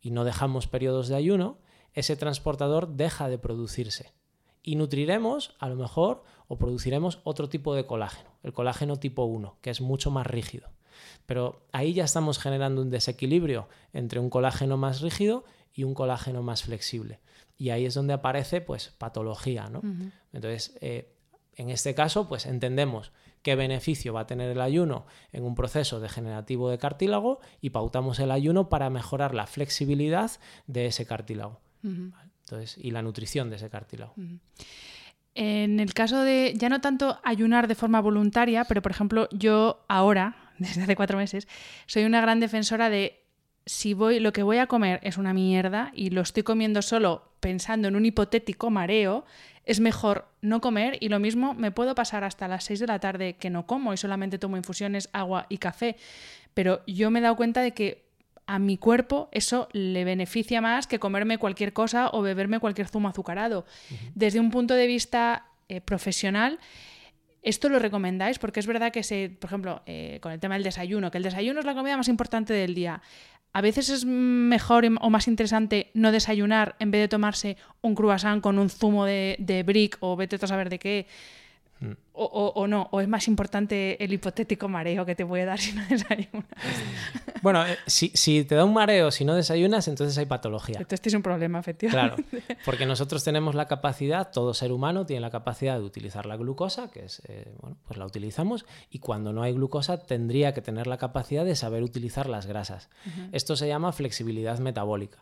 [0.01, 1.59] y no dejamos periodos de ayuno,
[1.93, 4.13] ese transportador deja de producirse.
[4.61, 9.59] Y nutriremos, a lo mejor, o produciremos otro tipo de colágeno, el colágeno tipo 1,
[9.61, 10.69] que es mucho más rígido.
[11.25, 16.41] Pero ahí ya estamos generando un desequilibrio entre un colágeno más rígido y un colágeno
[16.41, 17.19] más flexible.
[17.55, 19.81] Y ahí es donde aparece pues patología, ¿no?
[20.33, 21.13] Entonces, eh,
[21.55, 23.11] en este caso, pues entendemos
[23.43, 28.19] qué beneficio va a tener el ayuno en un proceso degenerativo de cartílago y pautamos
[28.19, 30.31] el ayuno para mejorar la flexibilidad
[30.65, 31.59] de ese cartílago.
[31.83, 34.15] Entonces, y la nutrición de ese cartílago.
[35.41, 39.85] En el caso de ya no tanto ayunar de forma voluntaria, pero por ejemplo, yo
[39.87, 41.47] ahora, desde hace cuatro meses,
[41.85, 43.23] soy una gran defensora de
[43.65, 47.31] si voy, lo que voy a comer es una mierda y lo estoy comiendo solo
[47.39, 49.23] pensando en un hipotético mareo,
[49.63, 52.99] es mejor no comer y lo mismo me puedo pasar hasta las 6 de la
[52.99, 55.95] tarde que no como y solamente tomo infusiones, agua y café.
[56.53, 58.08] Pero yo me he dado cuenta de que
[58.49, 63.07] a mi cuerpo eso le beneficia más que comerme cualquier cosa o beberme cualquier zumo
[63.07, 63.63] azucarado.
[64.15, 66.59] Desde un punto de vista eh, profesional,
[67.41, 68.37] ¿Esto lo recomendáis?
[68.37, 71.23] Porque es verdad que, se, por ejemplo, eh, con el tema del desayuno, que el
[71.23, 73.01] desayuno es la comida más importante del día.
[73.53, 78.41] A veces es mejor o más interesante no desayunar en vez de tomarse un croissant
[78.41, 81.07] con un zumo de, de brick o vete a saber de qué.
[82.21, 85.81] O, no, o es más importante el hipotético mareo que te puede dar si no
[85.89, 86.45] desayunas.
[87.41, 90.77] Bueno, eh, si, te da un mareo si no desayunas, entonces hay patología.
[90.79, 92.23] Entonces es un problema, efectivamente.
[92.23, 96.35] Claro, porque nosotros tenemos la capacidad, todo ser humano tiene la capacidad de utilizar la
[96.35, 100.61] glucosa, que es, eh, bueno, pues la utilizamos, y cuando no hay glucosa tendría que
[100.61, 102.89] tener la capacidad de saber utilizar las grasas.
[103.31, 105.19] Esto se llama flexibilidad metabólica.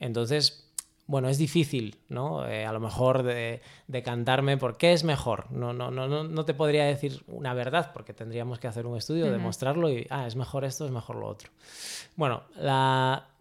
[0.00, 0.67] Entonces,
[1.08, 2.46] bueno, es difícil, ¿no?
[2.46, 3.62] Eh, a lo mejor de,
[4.04, 5.50] cantarme por qué es mejor.
[5.50, 9.32] No, no, no, no te podría decir una verdad porque tendríamos que hacer un estudio,
[9.32, 11.50] demostrarlo y, ah, es mejor esto, es mejor lo otro.
[12.14, 12.42] Bueno,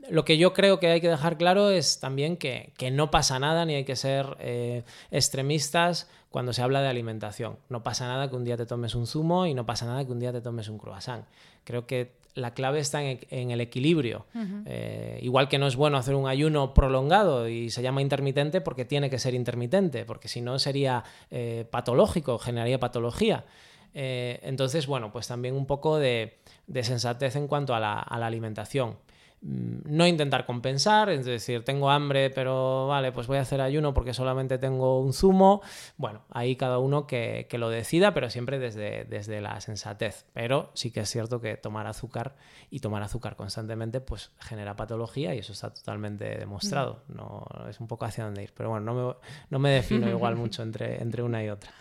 [0.09, 3.65] lo que yo creo que hay que dejar claro es también que, no pasa nada
[3.65, 7.57] ni hay que ser eh, extremistas cuando se habla de alimentación.
[7.67, 10.13] No pasa nada que un día te tomes un zumo y no pasa nada que
[10.13, 11.25] un día te tomes un croissant.
[11.65, 14.25] Creo que la clave está en, el equilibrio.
[14.65, 18.85] Eh, igual que no es bueno hacer un ayuno prolongado y se llama intermitente porque
[18.85, 23.45] tiene que ser intermitente, porque si no sería eh, patológico, generaría patología.
[23.93, 26.37] Eh, entonces, bueno, pues también un poco de,
[26.83, 28.97] sensatez en cuanto a la alimentación.
[29.41, 33.93] Mm, no intentar compensar, es decir, tengo hambre, pero vale, pues voy a hacer ayuno
[33.93, 35.61] porque solamente tengo un zumo.
[35.95, 40.25] Bueno, ahí cada uno que, lo decida, pero siempre desde, desde, la sensatez.
[40.33, 42.35] Pero sí que es cierto que tomar azúcar
[42.69, 47.03] y tomar azúcar constantemente pues genera patología y eso está totalmente demostrado.
[47.07, 47.15] Mm.
[47.15, 49.15] No, es un poco hacia dónde ir, pero bueno, no me,
[49.49, 51.71] no me defino igual mucho entre, entre una y otra.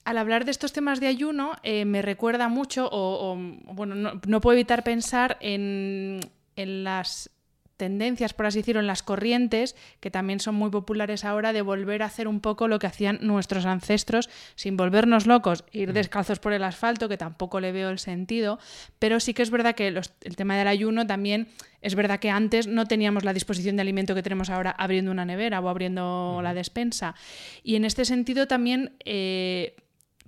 [0.04, 4.54] al hablar de estos temas de ayuno, eh, me recuerda mucho, o, bueno, no, puedo
[4.54, 6.20] evitar pensar en,
[6.56, 7.30] las
[7.78, 12.02] tendencias, por así decirlo, en las corrientes, que también son muy populares ahora, de volver
[12.02, 15.94] a hacer un poco lo que hacían nuestros ancestros, sin volvernos locos, ir mm.
[15.94, 18.58] descalzos por el asfalto, que tampoco le veo el sentido,
[18.98, 21.48] pero sí que es verdad que el tema del ayuno también,
[21.80, 25.24] es verdad que antes no teníamos la disposición de alimento que tenemos ahora abriendo una
[25.24, 27.14] nevera o abriendo la despensa.
[27.62, 28.96] Y en este sentido también...
[29.06, 29.76] Eh,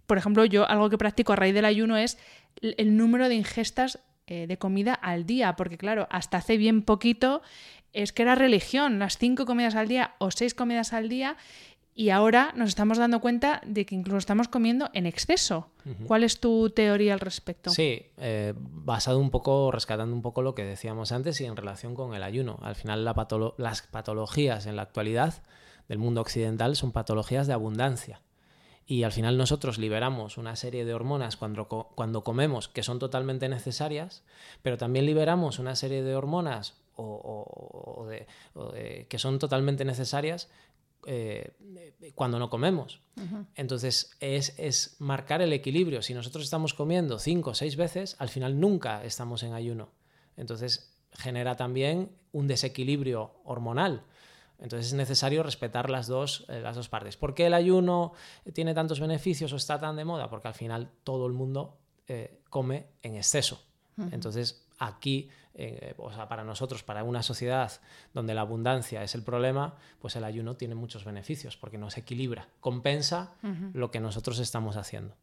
[0.06, 2.18] por ejemplo, yo algo que practico a raíz del ayuno es
[2.60, 7.42] el número de ingestas eh, de comida al día, porque claro, hasta hace bien poquito
[7.92, 11.36] es que era religión, las cinco comidas al día o seis comidas al día
[11.94, 15.70] y ahora nos estamos dando cuenta de que incluso estamos comiendo en exceso.
[16.06, 17.70] ¿Cuál es tu teoría al respecto?
[17.70, 21.94] Sí, eh, basado un poco, rescatando un poco lo que decíamos antes y en relación
[21.94, 22.58] con el ayuno.
[22.60, 25.42] Al final las patologías en la actualidad
[25.88, 28.20] del mundo occidental son patologías de abundancia.
[28.86, 33.48] Y al final nosotros liberamos una serie de hormonas cuando, cuando comemos que son totalmente
[33.48, 34.22] necesarias,
[34.62, 38.08] pero también liberamos una serie de hormonas o,
[39.08, 40.48] que son totalmente necesarias
[41.08, 41.52] eh,
[42.14, 43.00] cuando no comemos.
[43.54, 46.02] Entonces es, marcar el equilibrio.
[46.02, 49.90] Si nosotros estamos comiendo cinco o seis veces, al final nunca estamos en ayuno.
[50.36, 54.02] Entonces genera también un desequilibrio hormonal.
[54.58, 57.16] Entonces es necesario respetar las dos, eh, las dos partes.
[57.16, 58.12] ¿Por qué el ayuno
[58.52, 60.28] tiene tantos beneficios o está tan de moda?
[60.30, 63.62] Porque al final todo el mundo eh, come en exceso.
[64.12, 67.72] Entonces aquí eh, o sea, para nosotros, para una sociedad
[68.12, 72.48] donde la abundancia es el problema, pues el ayuno tiene muchos beneficios porque nos equilibra,
[72.60, 73.32] compensa
[73.72, 75.16] lo que nosotros estamos haciendo.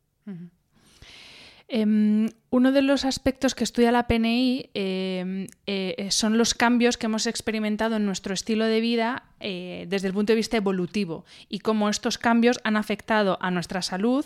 [1.75, 7.07] Em, uno de los aspectos que estudia la PNI em, eh, son los cambios que
[7.07, 11.59] hemos experimentado en nuestro estilo de vida eh, desde el punto de vista evolutivo y
[11.59, 14.23] cómo estos cambios han afectado a nuestra salud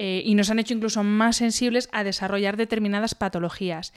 [0.00, 3.92] y nos han hecho incluso más sensibles a desarrollar determinadas patologías.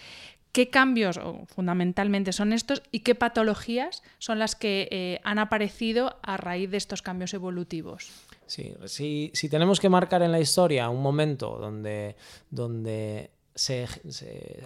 [0.51, 6.35] ¿Qué cambios fundamentalmente son estos y qué patologías son las que eh, han aparecido a
[6.35, 8.11] raíz de estos cambios evolutivos?
[8.51, 12.17] Sí, si, tenemos que marcar en la historia un momento donde,
[12.49, 13.87] donde se,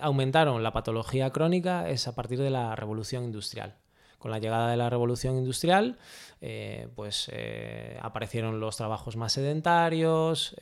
[0.01, 3.75] aumentaron la patología crónica es a partir de la revolución industrial.
[4.17, 5.99] Con la llegada de la revolución industrial,
[6.41, 10.55] eh, pues eh, aparecieron los trabajos más sedentarios,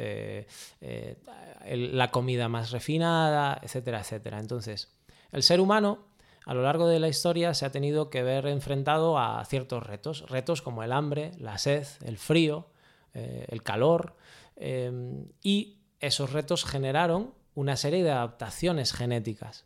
[1.66, 4.42] la comida más refinada, etcétera, etcétera.
[4.42, 4.94] Entonces,
[5.32, 6.00] el ser humano
[6.46, 10.30] a lo largo de la historia se ha tenido que ver enfrentado a ciertos retos,
[10.30, 12.68] retos como el hambre, la sed, el frío,
[13.14, 14.16] eh, el calor,
[14.56, 19.66] em, y esos retos generaron una serie de adaptaciones genéticas.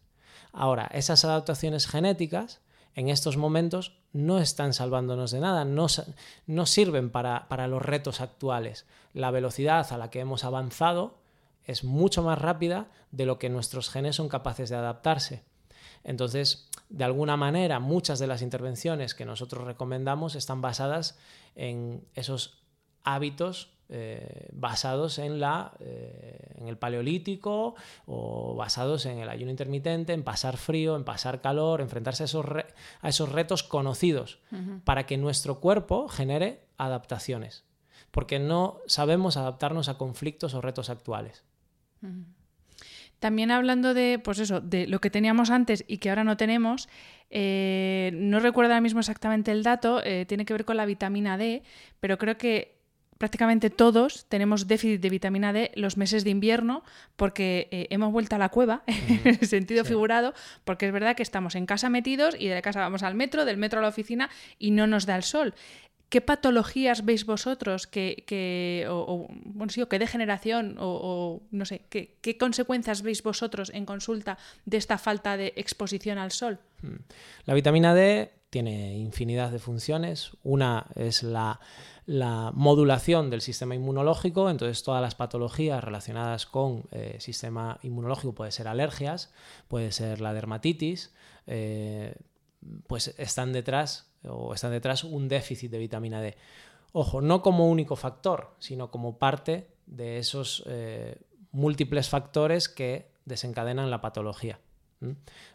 [0.51, 2.61] Ahora, esas adaptaciones genéticas
[2.95, 5.87] en estos momentos no están salvándonos de nada, no,
[6.47, 8.85] no sirven para, para los retos actuales.
[9.13, 11.19] La velocidad a la que hemos avanzado
[11.63, 15.43] es mucho más rápida de lo que nuestros genes son capaces de adaptarse.
[16.03, 21.19] Entonces, de alguna manera, muchas de las intervenciones que nosotros recomendamos están basadas
[21.55, 22.63] en esos
[23.07, 30.11] hábitos eh, basados en, la, eh, en el paleolítico o basados en el ayuno intermitente,
[30.11, 32.45] en pasar frío, en pasar calor, enfrentarse a esos,
[32.99, 34.39] a esos retos conocidos
[34.83, 37.63] para que nuestro cuerpo genere adaptaciones,
[38.11, 41.45] porque no sabemos adaptarnos a conflictos o retos actuales.
[43.19, 46.89] También hablando de, pues eso, de lo que teníamos antes y que ahora no tenemos,
[47.29, 51.63] eh, no recuerdo ahora mismo exactamente el dato, tiene que ver con la vitamina D,
[52.01, 52.76] pero creo que
[53.17, 56.83] prácticamente todos tenemos déficit de vitamina D los meses de invierno
[57.15, 61.23] porque eh, hemos vuelto a la cueva, en el sentido figurado, porque es verdad que
[61.23, 64.29] estamos en casa metidos y de casa vamos al metro, del metro a la oficina
[64.59, 65.53] y no nos da el sol.
[66.09, 72.37] ¿Qué patologías veis vosotros que, o, bueno, sí, o qué degeneración o, no sé, qué,
[72.37, 76.59] consecuencias veis vosotros en consulta de esta falta de exposición al sol?
[76.81, 77.03] Hmm.
[77.43, 80.31] La vitamina D tiene infinidad de funciones.
[80.43, 81.59] Una es la,
[82.53, 88.69] modulación del sistema inmunológico, entonces todas las patologías relacionadas con eh, sistema inmunológico puede ser
[88.69, 89.33] alergias,
[89.67, 91.13] puede ser la dermatitis,
[91.47, 92.15] eh,
[92.87, 96.37] pues están detrás o están detrás un déficit de vitamina D.
[96.93, 101.17] Ojo, no como único factor, sino como parte de esos eh,
[101.51, 104.59] múltiples factores que desencadenan la patología.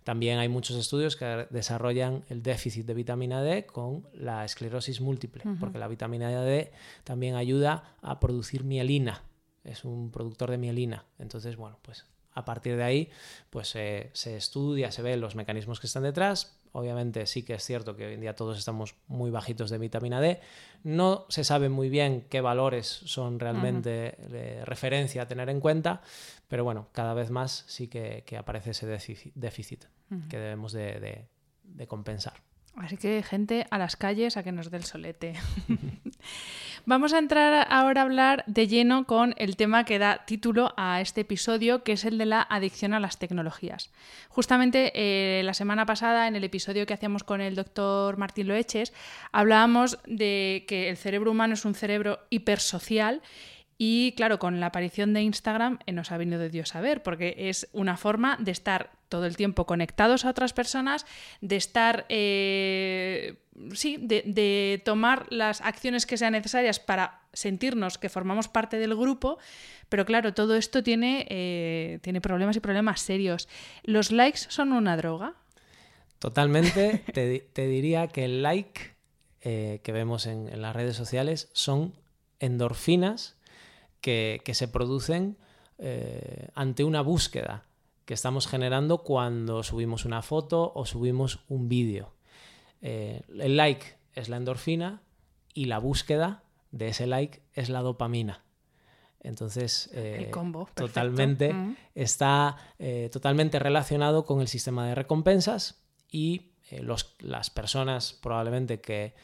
[0.05, 5.43] También hay muchos estudios que desarrollan el déficit de vitamina D con la esclerosis múltiple,
[5.59, 6.73] porque la vitamina D
[7.05, 9.23] también ayuda a producir mielina,
[9.65, 11.07] es un productor de mielina.
[11.19, 13.11] Entonces, bueno, pues a partir de ahí,
[13.51, 17.97] pues se estudia, se ven los mecanismos que están detrás, Obviamente sí que es cierto
[17.97, 20.41] que hoy en día todos estamos muy bajitos de vitamina D.
[20.85, 26.03] No se sabe muy bien qué valores son realmente de referencia a tener en cuenta,
[26.49, 29.85] pero bueno, cada vez más sí que, aparece ese déficit,
[30.29, 31.29] que debemos de
[31.87, 32.35] compensar.
[32.77, 35.35] Así que gente a las calles a que nos dé el solete.
[36.85, 41.01] Vamos a entrar ahora a hablar de lleno con el tema que da título a
[41.01, 43.93] este episodio, que es el de la adicción a las tecnologías.
[44.29, 48.93] Justamente eh, la semana pasada, en el episodio que hacíamos con el doctor Martín Loeches,
[49.31, 53.23] hablábamos de que el cerebro humano es un cerebro hipersocial
[53.79, 57.05] y claro, con la aparición de Instagram eh, nos ha venido de Dios a ver,
[57.05, 61.05] porque es una forma de estar todo el tiempo conectados a otras personas,
[61.43, 63.37] de estar, eh,
[63.75, 69.37] sí, de, tomar las acciones que sean necesarias para sentirnos que formamos parte del grupo,
[69.91, 73.51] pero claro, todo esto tiene, eh, tiene problemas y problemas serios.
[73.83, 75.35] ¿Los likes son una droga?
[76.19, 78.95] Totalmente, te, diría que el like
[79.43, 81.93] eh, que vemos en, las redes sociales son
[82.41, 83.37] endorfinas
[84.01, 85.37] que, se producen
[86.55, 87.65] ante una búsqueda
[88.05, 92.13] que estamos generando cuando subimos una foto o subimos un vídeo.
[92.81, 95.03] Eh, el like es la endorfina
[95.55, 98.45] y la búsqueda de ese like es la dopamina.
[99.21, 100.33] Entonces, eh,
[100.75, 101.55] totalmente
[101.95, 106.51] está eh, totalmente relacionado con el sistema de recompensas y
[106.81, 109.15] los, las personas probablemente que,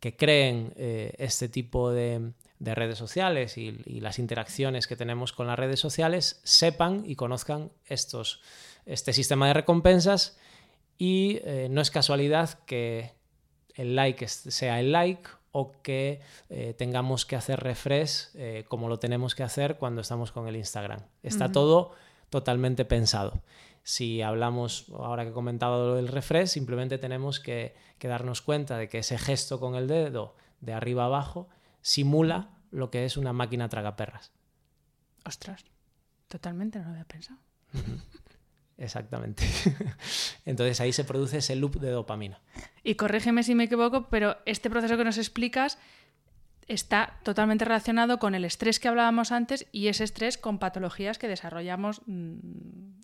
[0.00, 2.32] que creen este tipo de,
[2.62, 7.72] de redes sociales y, las interacciones que tenemos con las redes sociales sepan y conozcan
[7.86, 8.40] estos,
[8.86, 10.38] este sistema de recompensas
[10.96, 13.14] y eh, no es casualidad que
[13.74, 19.00] el like sea el like o que eh, tengamos que hacer refresh eh, como lo
[19.00, 21.00] tenemos que hacer cuando estamos con el Instagram.
[21.24, 21.90] Está todo
[22.30, 23.42] totalmente pensado.
[23.82, 28.78] Si hablamos, ahora que he comentado lo del refresh, simplemente tenemos que, que darnos cuenta
[28.78, 31.48] de que ese gesto con el dedo de arriba abajo
[31.82, 34.32] simula lo que es una máquina tragaperras.
[35.24, 35.64] Ostras,
[36.28, 37.38] totalmente no lo había pensado.
[38.78, 39.44] Exactamente.
[40.44, 42.40] Entonces ahí se produce ese loop de dopamina.
[42.82, 45.78] Y corrígeme si me equivoco, pero este proceso que nos explicas
[46.68, 51.28] está totalmente relacionado con el estrés que hablábamos antes y ese estrés con patologías que
[51.28, 53.02] desarrollamos mm,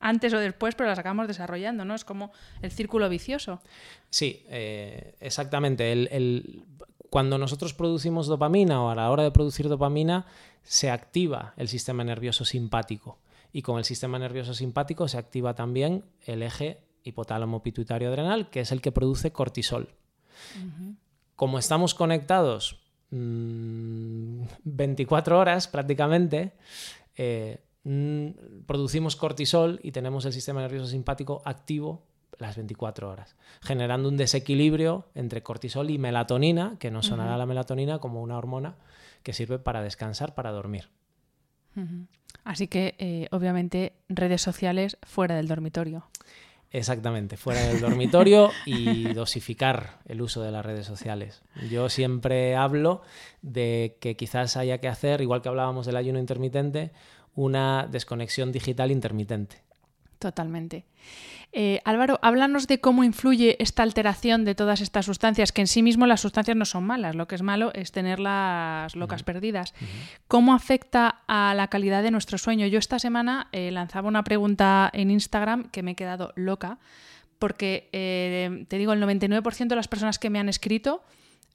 [0.00, 1.94] antes o después, pero las acabamos desarrollando, ¿no?
[1.94, 3.62] Es como el círculo vicioso.
[4.10, 5.92] Sí, eh, exactamente.
[5.92, 6.64] El,
[7.12, 10.24] cuando nosotros producimos dopamina o a la hora de producir dopamina,
[10.62, 13.18] se activa el sistema nervioso simpático.
[13.52, 18.60] Y con el sistema nervioso simpático se activa también el eje hipotálamo pituitario adrenal, que
[18.60, 19.90] es el que produce cortisol.
[21.36, 26.54] Como estamos conectados 24 mm, horas prácticamente,
[27.16, 32.06] eh, mm, producimos cortisol y tenemos el sistema nervioso simpático activo
[32.42, 37.98] las 24 horas, generando un desequilibrio entre cortisol y melatonina, que nos sonará la melatonina
[37.98, 38.76] como una hormona
[39.22, 40.90] que sirve para descansar, para dormir.
[42.44, 46.04] Así que, eh, obviamente, redes sociales fuera del dormitorio.
[46.70, 51.42] Exactamente, fuera del dormitorio y dosificar el uso de las redes sociales.
[51.70, 53.02] Yo siempre hablo
[53.42, 56.92] de que quizás haya que hacer, igual que hablábamos del ayuno intermitente,
[57.34, 59.62] una desconexión digital intermitente.
[60.18, 60.86] Totalmente.
[61.54, 65.82] Eh, Álvaro, háblanos de cómo influye esta alteración de todas estas sustancias, que en sí
[65.82, 69.74] mismo las sustancias no son malas, lo que es malo es tenerlas locas perdidas.
[70.28, 72.66] ¿Cómo afecta a la calidad de nuestro sueño?
[72.66, 76.78] Yo esta semana eh, lanzaba una pregunta en Instagram que me he quedado loca,
[77.38, 81.02] porque eh, te digo, el 99% de las personas que me han escrito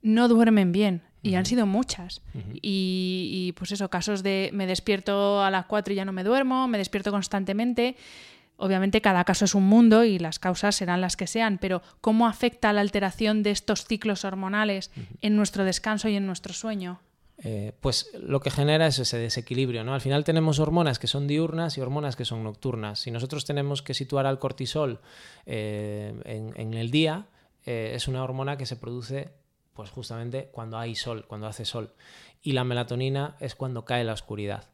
[0.03, 1.01] no duermen bien.
[1.23, 2.21] Y han sido muchas.
[2.61, 6.23] y, y, pues eso, casos de me despierto a las 4 y ya no me
[6.23, 7.97] duermo, me despierto constantemente.
[8.57, 12.27] Obviamente cada caso es un mundo y las causas serán las que sean, pero ¿cómo
[12.27, 14.91] afecta la alteración de estos ciclos hormonales
[15.21, 16.99] en nuestro descanso y en nuestro sueño?
[17.43, 19.93] Eh, pues lo que genera es ese desequilibrio, ¿no?
[19.93, 22.99] Al final tenemos hormonas que son diurnas y hormonas que son nocturnas.
[22.99, 25.01] Si nosotros tenemos que situar al cortisol
[25.45, 27.27] eh, en, el día,
[27.65, 29.29] eh, es una hormona que se produce
[29.75, 31.93] pues justamente cuando hay sol, cuando hace sol.
[32.41, 34.69] Y la melatonina es cuando cae la oscuridad.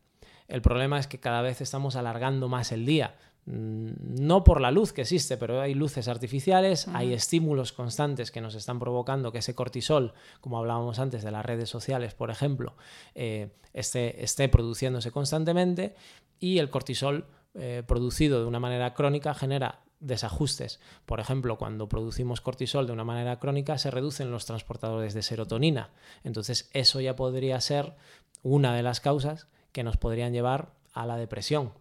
[0.48, 3.16] El problema es que cada vez estamos alargando más el día.
[3.46, 3.92] Mm,
[4.26, 8.56] no por la luz que existe, pero hay luces artificiales, hay estímulos constantes que nos
[8.56, 12.76] están provocando que ese cortisol, como hablábamos antes de las redes sociales, por ejemplo,
[13.16, 15.96] eh, esté, produciéndose constantemente
[16.40, 20.80] y el cortisol eh, producido de una manera crónica genera desajustes.
[21.06, 25.92] Por ejemplo, cuando producimos cortisol de una manera crónica se reducen los transportadores de serotonina.
[26.24, 27.94] Entonces eso ya podría ser
[28.42, 31.74] una de las causas que nos podrían llevar a la depresión.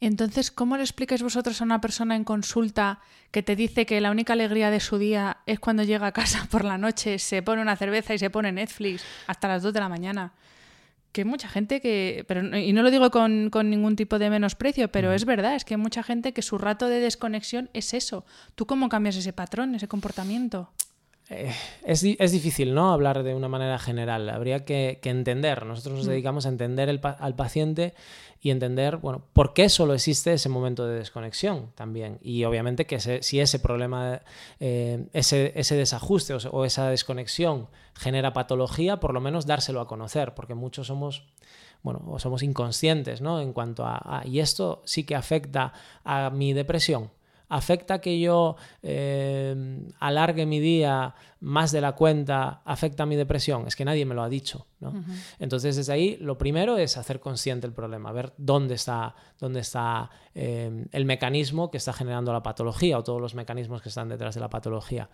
[0.00, 3.00] Entonces, ¿cómo le explicáis vosotros a una persona en consulta
[3.32, 6.46] que te dice que la única alegría de su día es cuando llega a casa
[6.50, 9.80] por la noche, se pone una cerveza y se pone Netflix hasta las 2 de
[9.80, 10.34] la mañana?
[11.10, 12.24] Que mucha gente que.
[12.28, 15.74] Pero, y no lo digo con, ningún tipo de menosprecio, pero es verdad, es que
[15.74, 18.24] hay mucha gente que su rato de desconexión es eso.
[18.54, 20.70] ¿Tú cómo cambias ese patrón, ese comportamiento?
[21.30, 21.52] Eh,
[21.84, 22.92] es, es, difícil, ¿no?
[22.92, 24.28] Hablar de una manera general.
[24.30, 25.66] Habría que, que entender.
[25.66, 26.10] Nosotros nos mm.
[26.10, 27.94] dedicamos a entender el, al paciente
[28.40, 32.18] y entender, bueno, por qué solo existe ese momento de desconexión también.
[32.22, 34.22] Y obviamente que si ese problema,
[34.60, 39.88] eh, ese, ese, desajuste o, o, esa desconexión genera patología, por lo menos dárselo a
[39.88, 41.24] conocer, porque muchos somos
[41.82, 43.40] bueno, o somos inconscientes, ¿no?
[43.40, 45.72] En cuanto a, y esto sí que afecta
[46.04, 47.10] a mi depresión,
[47.48, 53.66] afecta que yo eh, alargue mi día más de la cuenta, afecta a mi depresión.
[53.66, 54.66] Es que nadie me lo ha dicho.
[54.80, 54.92] ¿no?
[55.38, 60.10] Entonces, desde ahí, lo primero es hacer consciente el problema, ver dónde está, dónde está
[60.34, 64.34] eh, el mecanismo que está generando la patología o todos los mecanismos que están detrás
[64.34, 65.08] de la patología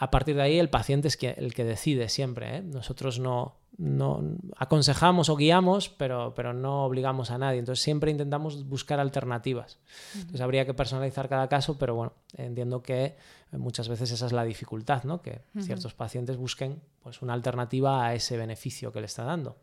[0.00, 2.58] a partir de ahí el paciente es el que decide siempre.
[2.58, 2.62] ¿eh?
[2.62, 4.22] Nosotros no, no,
[4.56, 7.58] aconsejamos o guiamos, pero, pero no obligamos a nadie.
[7.58, 9.80] Entonces siempre intentamos buscar alternativas.
[10.14, 13.16] Entonces habría que personalizar cada caso, pero bueno, entiendo que
[13.50, 15.20] muchas veces esa es la dificultad, ¿no?
[15.20, 19.56] que ciertos pacientes busquen pues, una alternativa a ese beneficio que le está dando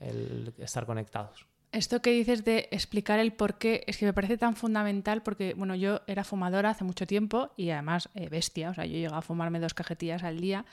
[0.00, 1.51] el estar conectados.
[1.72, 5.54] Esto que dices de explicar el por qué es que me parece tan fundamental porque,
[5.54, 9.18] bueno, yo era fumadora hace mucho tiempo y además eh, bestia, o sea, yo llegaba
[9.18, 10.66] a fumarme dos cajetillas al día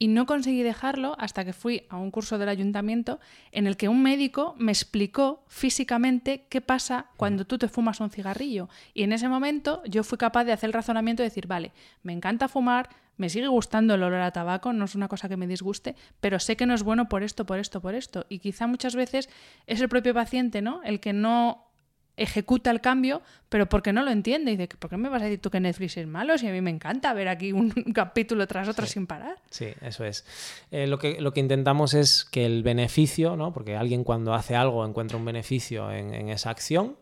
[0.00, 3.20] y no conseguí dejarlo hasta que fui a un curso del ayuntamiento
[3.52, 8.10] en el que un médico me explicó físicamente qué pasa cuando tú te fumas un
[8.10, 8.70] cigarrillo.
[8.94, 11.70] Y en ese momento yo fui capaz de hacer el razonamiento de decir, vale,
[12.02, 12.88] me encanta fumar,
[13.20, 16.40] me sigue gustando el olor a tabaco, no es una cosa que me disguste, pero
[16.40, 18.24] sé que no es bueno por esto, por esto, por esto.
[18.30, 19.28] Y quizá muchas veces
[19.66, 20.80] es el propio paciente, ¿no?
[20.84, 21.66] El que no
[22.16, 24.52] ejecuta el cambio, pero porque no lo entiende.
[24.52, 26.50] Y dice, ¿por qué me vas a decir tú que Netflix es malo si a
[26.50, 29.36] mí me encanta ver aquí un capítulo tras otro sin parar?
[29.50, 30.24] Sí, eso es.
[30.70, 33.52] Eh, lo, que, lo que intentamos es que el beneficio, ¿no?
[33.52, 36.96] porque alguien cuando hace algo encuentra un beneficio en, esa acción,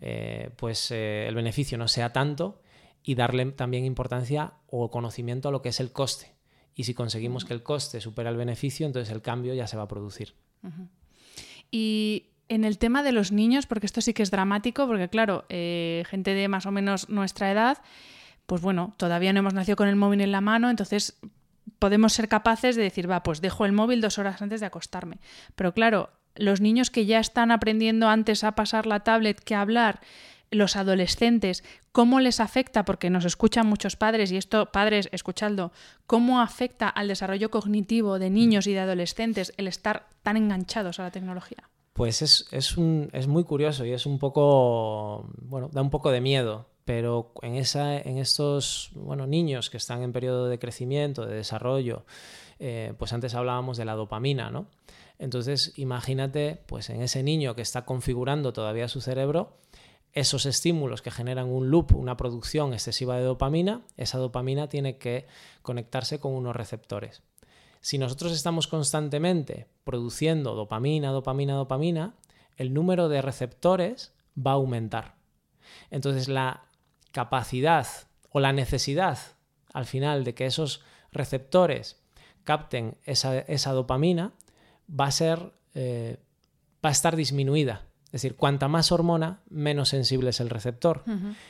[0.00, 2.62] eh, pues eh, el beneficio no sea tanto
[3.02, 6.34] y darle también importancia o conocimiento a lo que es el coste.
[6.74, 9.84] Y si conseguimos que el coste supera el beneficio, entonces el cambio ya se va
[9.84, 10.34] a producir.
[11.70, 15.44] Y en el tema de los niños, porque esto sí que es dramático, porque claro,
[15.48, 17.78] eh, gente de más o menos nuestra edad,
[18.46, 21.18] pues bueno, todavía no hemos nacido con el móvil en la mano, entonces
[21.78, 25.18] podemos ser capaces de decir, va, pues dejo el móvil dos horas antes de acostarme.
[25.54, 29.60] Pero claro, los niños que ya están aprendiendo antes a pasar la tablet que a
[29.60, 30.00] hablar,
[30.52, 35.72] los adolescentes, cómo les afecta, porque nos escuchan muchos padres, y esto, padres, escuchadlo,
[36.06, 41.04] cómo afecta al desarrollo cognitivo de niños y de adolescentes el estar tan enganchados a
[41.04, 41.68] la tecnología.
[41.94, 46.10] Pues es, es, un, es muy curioso y es un poco, bueno, da un poco
[46.10, 51.26] de miedo, pero en, esa, en estos bueno, niños que están en periodo de crecimiento,
[51.26, 52.04] de desarrollo,
[52.58, 54.66] eh, pues antes hablábamos de la dopamina, ¿no?
[55.18, 59.56] Entonces, imagínate, pues en ese niño que está configurando todavía su cerebro,
[60.12, 65.26] esos estímulos que generan un loop, una producción excesiva de dopamina, esa dopamina tiene que
[65.62, 67.22] conectarse con unos receptores.
[67.80, 72.14] Si nosotros estamos constantemente produciendo dopamina, dopamina, dopamina,
[72.56, 75.16] el número de receptores va a aumentar.
[75.90, 76.64] Entonces la
[77.10, 77.86] capacidad
[78.30, 79.18] o la necesidad
[79.72, 82.00] al final de que esos receptores
[82.44, 84.32] capten esa, dopamina
[84.88, 86.18] va a ser eh,
[86.84, 91.02] va a estar disminuida es decir, cuanta más hormona, menos sensible es el receptor.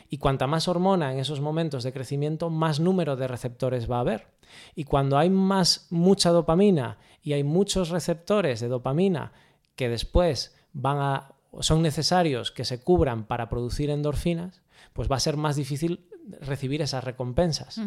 [0.09, 4.01] Y cuanta más hormona en esos momentos de crecimiento, más número de receptores va a
[4.03, 4.29] haber.
[4.77, 9.33] Y cuando hay más mucha dopamina y hay muchos receptores de dopamina
[9.75, 15.21] que después van a son necesarios que se cubran para producir endorfinas, pues va a
[15.21, 16.09] ser más difícil
[16.41, 17.79] recibir esas recompensas.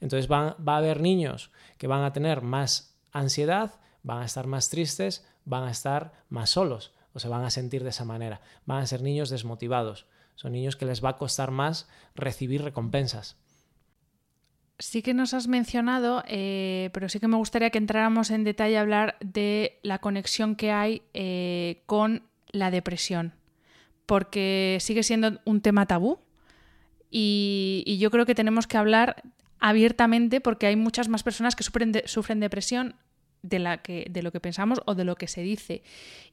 [0.00, 4.70] Entonces va a haber niños que van a tener más ansiedad, van a estar más
[4.70, 8.40] tristes, van a estar más solos o se van a sentir de esa manera.
[8.66, 10.06] Van a ser niños desmotivados.
[10.34, 13.38] Son niños que les va a costar más recibir recompensas.
[14.80, 18.76] Sí que nos has mencionado, eh, pero sí que me gustaría que entráramos en detalle
[18.76, 23.34] a hablar de la conexión que hay eh, con la depresión,
[24.04, 26.18] porque sigue siendo un tema tabú
[27.10, 29.22] y, yo creo que tenemos que hablar
[29.60, 32.96] abiertamente porque hay muchas más personas que sufren depresión
[33.44, 35.82] de, la que, de lo que pensamos o de lo que se dice.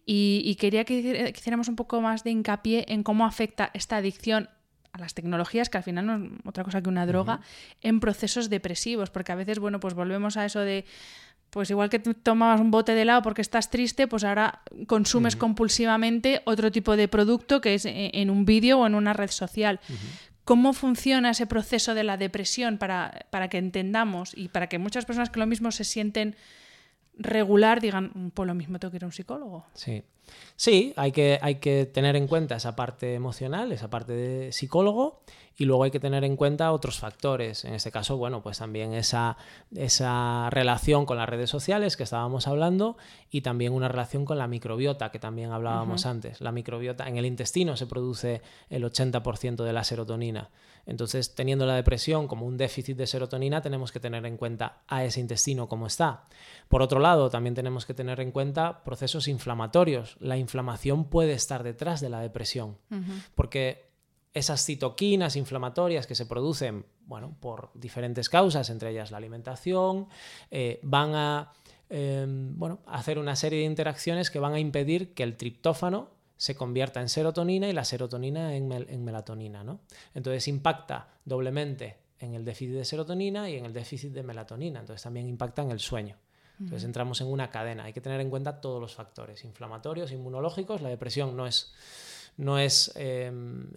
[0.05, 4.49] Y, quería que, hiciéramos un poco más de hincapié en cómo afecta esta adicción
[4.93, 7.41] a las tecnologías, que al final no es otra cosa que una droga,
[7.81, 10.85] en procesos depresivos, porque a veces, bueno, pues volvemos a eso de,
[11.49, 16.41] pues igual que tomabas un bote de helado porque estás triste, pues ahora consumes compulsivamente
[16.45, 19.79] otro tipo de producto que es e, en un vídeo o en una red social.
[20.43, 25.05] ¿Cómo funciona ese proceso de la depresión para, para que entendamos y para que muchas
[25.05, 26.35] personas que lo mismo se sienten
[27.23, 29.65] regular digan, mm, por lo mismo tengo que ir a un psicólogo.
[29.73, 30.03] Sí.
[30.55, 35.21] Sí, hay que, hay que tener en cuenta esa parte emocional, esa parte de psicólogo,
[35.57, 37.65] y luego hay que tener en cuenta otros factores.
[37.65, 39.37] En este caso, bueno, pues también esa,
[39.75, 42.97] esa relación con las redes sociales que estábamos hablando
[43.29, 46.41] y también una relación con la microbiota que también hablábamos antes.
[46.41, 50.49] La microbiota en el intestino se produce el 80% de la serotonina.
[50.85, 55.03] Entonces, teniendo la depresión como un déficit de serotonina, tenemos que tener en cuenta a
[55.03, 56.25] ese intestino cómo está.
[56.67, 60.17] Por otro lado, también tenemos que tener en cuenta procesos inflamatorios.
[60.19, 62.77] La inflamación puede estar detrás de la depresión,
[63.35, 63.91] porque
[64.33, 70.07] esas citoquinas inflamatorias que se producen bueno, por diferentes causas, entre ellas la alimentación,
[70.49, 71.51] eh, van a
[71.89, 76.09] em, bueno, hacer una serie de interacciones que van a impedir que el triptófano
[76.41, 79.63] se convierta en serotonina y la serotonina en, melatonina.
[79.63, 79.81] ¿no?
[80.15, 84.79] Entonces impacta doblemente en el déficit de serotonina y en el déficit de melatonina.
[84.79, 86.17] Entonces también impacta en el sueño.
[86.59, 87.83] Entonces entramos en una cadena.
[87.83, 90.81] Hay que tener en cuenta todos los factores inflamatorios, inmunológicos.
[90.81, 91.75] La depresión no es
[92.37, 93.69] no es em,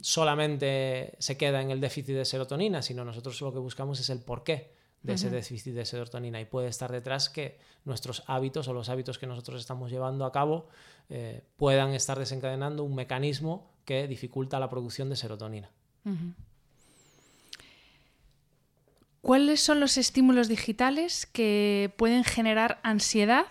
[0.00, 4.20] solamente se queda en el déficit de serotonina, sino nosotros lo que buscamos es el
[4.20, 4.75] porqué
[5.06, 9.18] de ese déficit de serotonina y puede estar detrás que nuestros hábitos o los hábitos
[9.18, 10.66] que nosotros estamos llevando a cabo
[11.08, 15.70] eh, puedan estar desencadenando un mecanismo que dificulta la producción de serotonina.
[19.22, 23.46] ¿Cuáles son los estímulos digitales que pueden generar ansiedad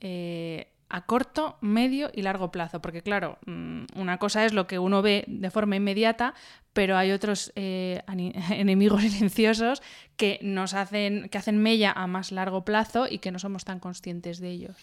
[0.00, 2.80] eh, a corto, medio y largo plazo.
[2.80, 6.34] Porque claro, mm, una cosa es lo que uno ve de forma inmediata,
[6.72, 8.02] pero hay otros eh,
[8.50, 9.82] enemigos silenciosos
[10.16, 13.80] que nos hacen, que hacen mella a más largo plazo y que no somos tan
[13.80, 14.76] conscientes de ellos.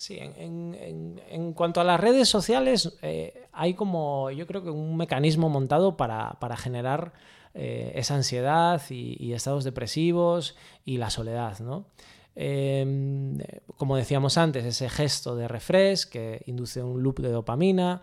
[0.00, 5.50] Sí, en, cuanto a las redes sociales, eh, hay como, yo creo que un mecanismo
[5.50, 7.12] montado para, generar
[7.52, 10.56] eh, esa ansiedad y, estados depresivos
[10.86, 11.84] y la soledad, ¿no?
[12.42, 13.36] Em,
[13.76, 18.00] como decíamos antes, ese gesto de refresh que induce un loop de dopamina,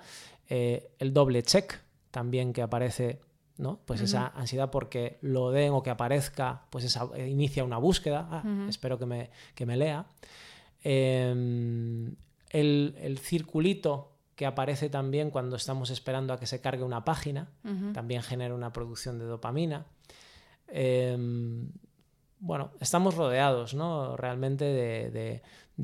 [0.48, 1.74] eh, el doble check
[2.12, 3.20] también que aparece,
[3.58, 3.80] ¿no?
[3.86, 8.28] Pues esa ansiedad porque lo den o que aparezca, pues esa, eh, inicia una búsqueda,
[8.30, 9.32] ah, espero que me,
[9.66, 10.06] me lea.
[10.84, 12.16] Em,
[12.52, 17.50] el, circulito que aparece también cuando estamos esperando a que se cargue una página,
[17.92, 19.88] también genera una producción de dopamina.
[22.40, 24.16] Bueno, estamos rodeados, ¿no?
[24.16, 25.42] Realmente de,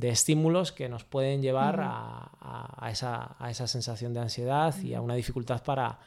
[0.10, 6.00] estímulos que nos pueden llevar a, esa, sensación de ansiedad y a una dificultad para,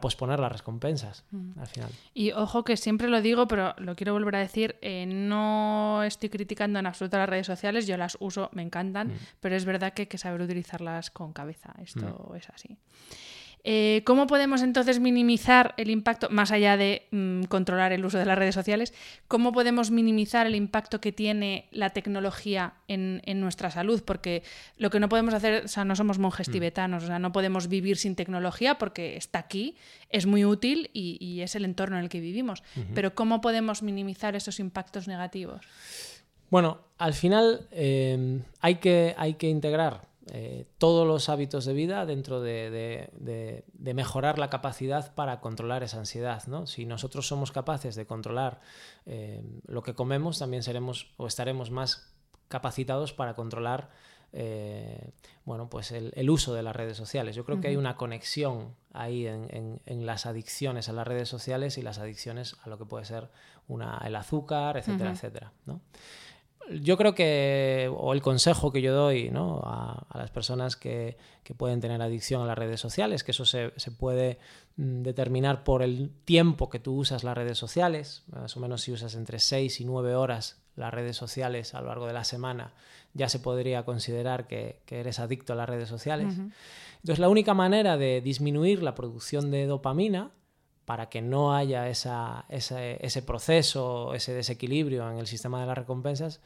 [0.00, 1.24] posponer las recompensas
[1.58, 1.90] al final.
[2.14, 6.28] Y ojo que siempre lo digo, pero lo quiero volver a decir, eh, no estoy
[6.28, 10.02] criticando en absoluto las redes sociales, yo las uso, me encantan, pero es verdad que
[10.02, 12.76] hay que saber utilizarlas con cabeza, esto es así.
[13.64, 18.24] Eh, ¿Cómo podemos entonces minimizar el impacto, más allá de mm, controlar el uso de
[18.24, 18.94] las redes sociales,
[19.26, 24.02] cómo podemos minimizar el impacto que tiene la tecnología en, nuestra salud?
[24.04, 24.42] Porque
[24.76, 26.52] lo que no podemos hacer, o sea, no somos monjes mm.
[26.52, 29.76] tibetanos, o sea, no podemos vivir sin tecnología porque está aquí,
[30.08, 32.62] es muy útil y, es el entorno en el que vivimos.
[32.94, 35.60] Pero ¿cómo podemos minimizar esos impactos negativos?
[36.50, 42.04] Bueno, al final eh, hay, que, hay que integrar eh, todos los hábitos de vida
[42.04, 46.46] dentro de, mejorar la capacidad para controlar esa ansiedad.
[46.46, 46.66] ¿no?
[46.66, 48.60] Si nosotros somos capaces de controlar
[49.06, 52.14] eh, lo que comemos, también seremos o estaremos más
[52.48, 53.90] capacitados para controlar
[54.32, 55.12] eh,
[55.44, 57.34] bueno, pues el, uso de las redes sociales.
[57.34, 61.82] Yo creo que hay una conexión ahí en, las adicciones a las redes sociales y
[61.82, 63.30] las adicciones a lo que puede ser
[63.66, 65.52] una, el azúcar, etcétera, etcétera.
[65.64, 65.80] ¿no?
[66.70, 69.60] Yo creo que, o el consejo que yo doy ¿no?
[69.64, 71.16] a, las personas que,
[71.56, 74.38] pueden tener adicción a las redes sociales, que eso se, puede
[74.76, 78.92] mm, determinar por el tiempo que tú usas las redes sociales, más o menos si
[78.92, 82.74] usas entre 6 y 9 horas las redes sociales a lo largo de la semana,
[83.14, 86.34] ya se podría considerar que, eres adicto a las redes sociales.
[86.96, 90.30] Entonces, la única manera de disminuir la producción de dopamina
[90.88, 96.40] para que no haya ese, proceso, ese desequilibrio en el sistema de las recompensas,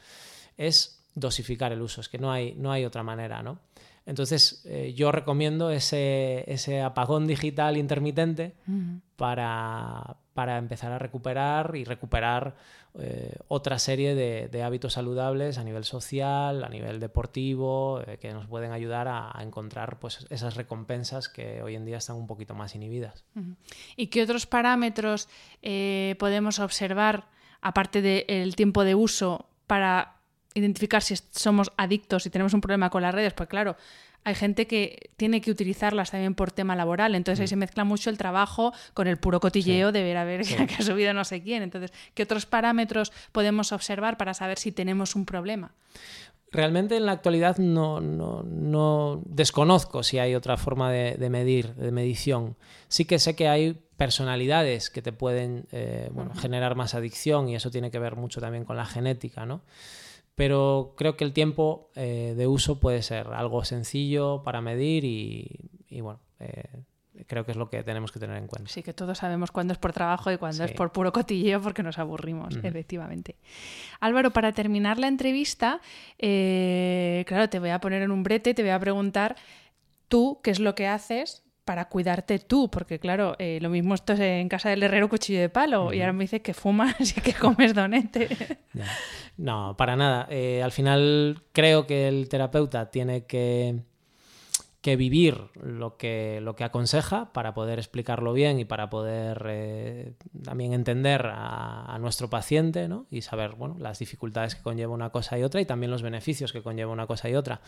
[0.57, 3.61] es dosificar el uso, es que no hay, no hay otra manera, ¿no?
[4.05, 8.55] Entonces, eh, yo recomiendo ese, ese, apagón digital intermitente
[9.17, 12.57] para, para, empezar a recuperar y recuperar
[12.99, 18.47] eh, otra serie de, hábitos saludables a nivel social, a nivel deportivo, eh, que nos
[18.49, 22.75] pueden ayudar a, encontrar pues, esas recompensas que hoy en día están un poquito más
[22.75, 23.25] inhibidas.
[23.97, 25.29] ¿Y qué otros parámetros
[26.19, 27.29] podemos observar,
[27.61, 30.22] aparte del tiempo de uso, para
[30.55, 33.77] identificar si somos adictos, y tenemos un problema con las redes, pues claro,
[34.25, 37.49] hay gente que tiene que utilizarlas también por tema laboral, entonces ahí mm.
[37.49, 40.83] se mezcla mucho el trabajo con el puro cotilleo de ver a ver que ha
[40.83, 41.63] subido no sé quién.
[41.63, 45.73] Entonces, ¿qué otros parámetros podemos observar para saber si tenemos un problema?
[46.53, 51.75] realmente en la actualidad no, no, no desconozco si hay otra forma de, de, medir,
[51.75, 52.57] de medición.
[52.89, 57.57] Sí que sé que hay personalidades que te pueden eh, bueno, generar más adicción y
[57.57, 59.63] eso tiene que ver mucho también con la genética, ¿no?
[60.35, 65.70] Pero creo que el tiempo eh, de uso puede ser algo sencillo para medir y,
[65.89, 66.83] y bueno, eh,
[67.26, 68.70] creo que es lo que tenemos que tener en cuenta.
[68.70, 70.70] Sí, que todos sabemos cuándo es por trabajo y cuándo sí.
[70.70, 72.68] es por puro cotilleo porque nos aburrimos, uh -huh.
[72.68, 73.37] efectivamente.
[74.01, 75.80] Álvaro, para terminar la entrevista,
[76.18, 79.37] eh, claro, te voy a poner en un brete, te voy a preguntar
[80.09, 84.15] tú qué es lo que haces para cuidarte tú, porque claro, eh, lo mismo esto
[84.15, 85.97] es en casa del herrero cuchillo de palo, uh -huh.
[85.97, 88.29] y ahora me dices que fumas y que comes donete.
[88.75, 88.87] Ya.
[89.37, 90.27] No, para nada.
[90.31, 93.83] Eh, al final creo que el terapeuta tiene que
[94.83, 100.15] que vivir lo que, lo que aconseja para poder explicarlo bien y para poder eh,
[100.43, 103.07] también entender a, a, nuestro paciente ¿no?
[103.09, 106.53] y saber bueno, las dificultades que conlleva una cosa y otra y también los beneficios
[106.53, 107.61] que conlleva una cosa y otra.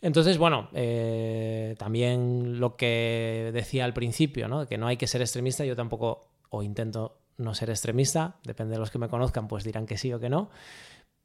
[0.00, 4.66] Entonces, bueno, eh, también lo que decía al principio, ¿no?
[4.66, 8.78] que no hay que ser extremista, yo tampoco, o intento no ser extremista, depende de
[8.78, 10.50] los que me conozcan, pues dirán que sí o que no,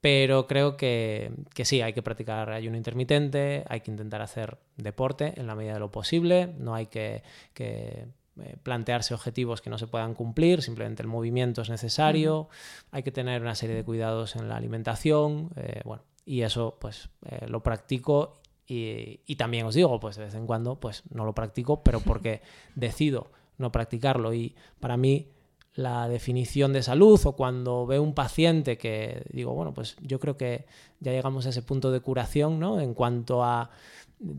[0.02, 5.34] pero creo que, que, sí, hay que practicar ayuno intermitente, hay que intentar hacer deporte
[5.40, 8.08] en la medida de lo posible, no hay que, que
[8.42, 12.88] eh, plantearse objetivos que no se puedan cumplir, simplemente el movimiento es necesario, uh -huh.
[12.92, 17.10] hay que tener una serie de cuidados en la alimentación, eh, bueno, y eso pues
[17.26, 21.26] eh, lo practico y, y, también os digo, pues de vez en cuando pues no
[21.26, 22.42] lo practico, pero porque
[22.76, 25.34] decido no practicarlo y para mí
[25.76, 30.38] la definición de salud o cuando veo un paciente que digo, bueno, pues yo creo
[30.38, 30.66] que
[31.00, 32.80] ya llegamos a ese punto de curación, ¿no?
[32.80, 33.72] En cuanto a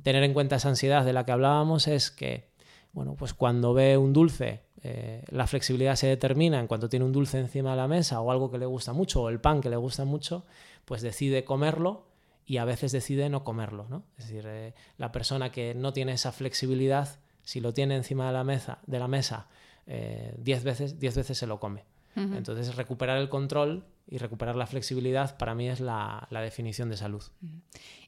[0.02, 2.50] tener en cuenta esa ansiedad de la que hablábamos, es que,
[2.92, 7.12] bueno, pues cuando ve un dulce, eh, la flexibilidad se determina en cuanto tiene un
[7.12, 9.70] dulce encima de la mesa o algo que le gusta mucho o el pan que
[9.70, 10.44] le gusta mucho,
[10.84, 12.13] pues decide comerlo
[12.46, 14.04] y a veces decide no comerlo, ¿no?
[14.18, 18.32] Es decir, eh, la persona que no tiene esa flexibilidad, si lo tiene encima de
[18.32, 19.48] la mesa, de la mesa
[19.86, 21.84] 10 eh, veces, diez veces se lo come.
[22.16, 22.36] Uh -huh.
[22.36, 26.96] Entonces, recuperar el control y recuperar la flexibilidad para mí es la, la definición de
[26.96, 27.22] salud.
[27.42, 27.60] Uh -huh.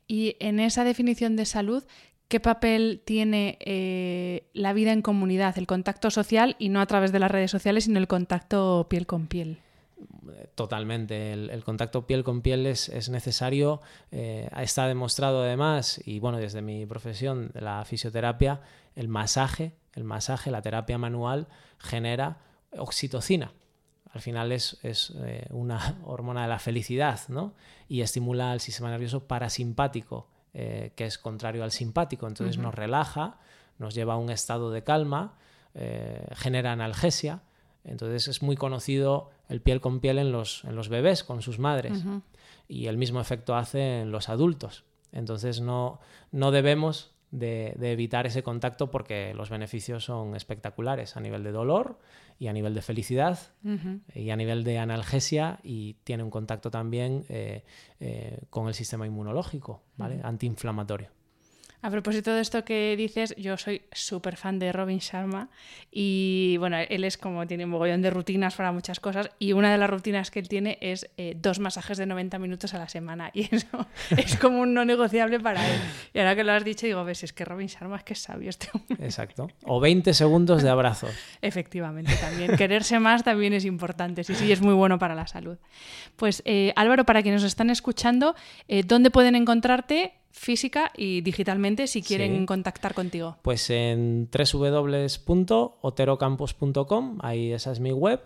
[0.07, 1.85] Y en esa definición de salud,
[2.29, 7.13] ¿qué papel tiene eh, la vida en comunidad, el contacto social y no a través
[7.13, 9.59] de las redes sociales, sino el contacto piel con piel?
[10.55, 13.81] Totalmente, el, el, contacto piel con piel es, es necesario,
[14.11, 18.61] eh, está demostrado además, y bueno, desde mi profesión, la fisioterapia,
[18.95, 22.39] el masaje, el masaje, la terapia manual genera
[22.77, 23.53] oxitocina.
[24.13, 27.55] Al final es, es eh, una hormona de la felicidad, ¿no?
[27.89, 32.27] Y estimula el sistema nervioso parasimpático, eh, que es contrario al simpático.
[32.27, 32.65] Entonces uh -huh.
[32.65, 33.39] nos relaja,
[33.79, 35.39] nos lleva a un estado de calma,
[36.33, 37.43] genera analgesia.
[37.85, 41.59] Entonces es muy conocido el piel con piel en los, en los bebés con sus
[41.59, 42.05] madres.
[42.05, 42.23] Uh -huh.
[42.69, 44.85] Y el mismo efecto hace en los adultos.
[45.13, 46.01] Entonces no,
[46.33, 51.53] no debemos de, de, evitar ese contacto porque los beneficios son espectaculares a nivel de
[51.53, 51.99] dolor
[52.39, 54.01] y a nivel de felicidad uh -huh.
[54.15, 57.65] y a nivel de analgesia y tiene un contacto también eh,
[58.01, 60.17] eh, con el sistema inmunológico, ¿vale?
[60.17, 60.29] Uh -huh.
[60.29, 61.16] Antiinflamatorio.
[61.87, 65.51] A propósito de esto que dices, yo soy súper fan de Robin Sharma
[65.93, 69.71] y bueno, él es como tiene un mogollón de rutinas para muchas cosas y una
[69.71, 72.89] de las rutinas que él tiene es eh, dos masajes de 90 minutos a la
[72.89, 75.81] semana y eso es como un no negociable para él.
[76.13, 78.19] Y ahora que lo has dicho digo, ves, es que Robin Sharma es que es
[78.19, 79.05] sabio este hombre.
[79.05, 79.49] Exacto.
[79.63, 81.15] O 20 segundos de abrazos.
[81.41, 82.57] Efectivamente, también.
[82.57, 85.57] Quererse más también es importante, sí, sí, es muy bueno para la salud.
[86.17, 88.35] Pues eh, Álvaro, para quienes nos están escuchando,
[88.67, 90.15] eh, ¿dónde pueden encontrarte?
[90.37, 92.47] Física y digitalmente si quieren sí.
[92.47, 93.37] contactar contigo?
[93.43, 98.21] Pues en www.oterocampos.com, ahí esa es mi web.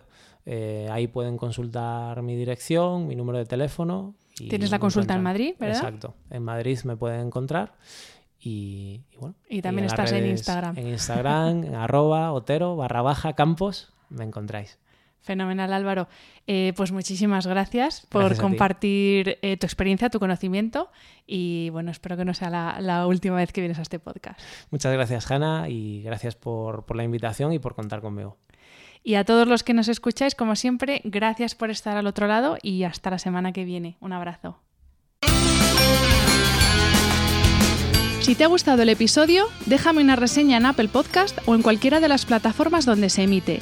[0.45, 4.15] Eh, ahí pueden consultar mi dirección, mi número de teléfono.
[4.39, 5.77] Y Tienes la consulta en Madrid, ¿verdad?
[5.77, 6.15] Exacto.
[6.29, 7.77] En Madrid me pueden encontrar.
[8.39, 9.35] Y, y bueno.
[9.47, 10.77] Y también y en estás en Instagram.
[10.77, 14.77] En Instagram, en arroba otero barra baja campos, me encontráis.
[15.21, 16.07] Fenomenal, Álvaro.
[16.47, 20.89] Eh, pues muchísimas gracias por gracias compartir eh, tu experiencia, tu conocimiento
[21.27, 24.39] y bueno, espero que no sea la, la, última vez que vienes a este podcast.
[24.71, 28.37] Muchas gracias, Hanna, y gracias por, por la invitación y por contar conmigo.
[29.03, 32.57] Y a todos los que nos escucháis, como siempre, gracias por estar al otro lado
[32.61, 33.97] y hasta la semana que viene.
[33.99, 34.59] Un abrazo.
[38.21, 41.99] Si te ha gustado el episodio, déjame una reseña en Apple Podcast o en cualquiera
[41.99, 43.61] de las plataformas donde se emite.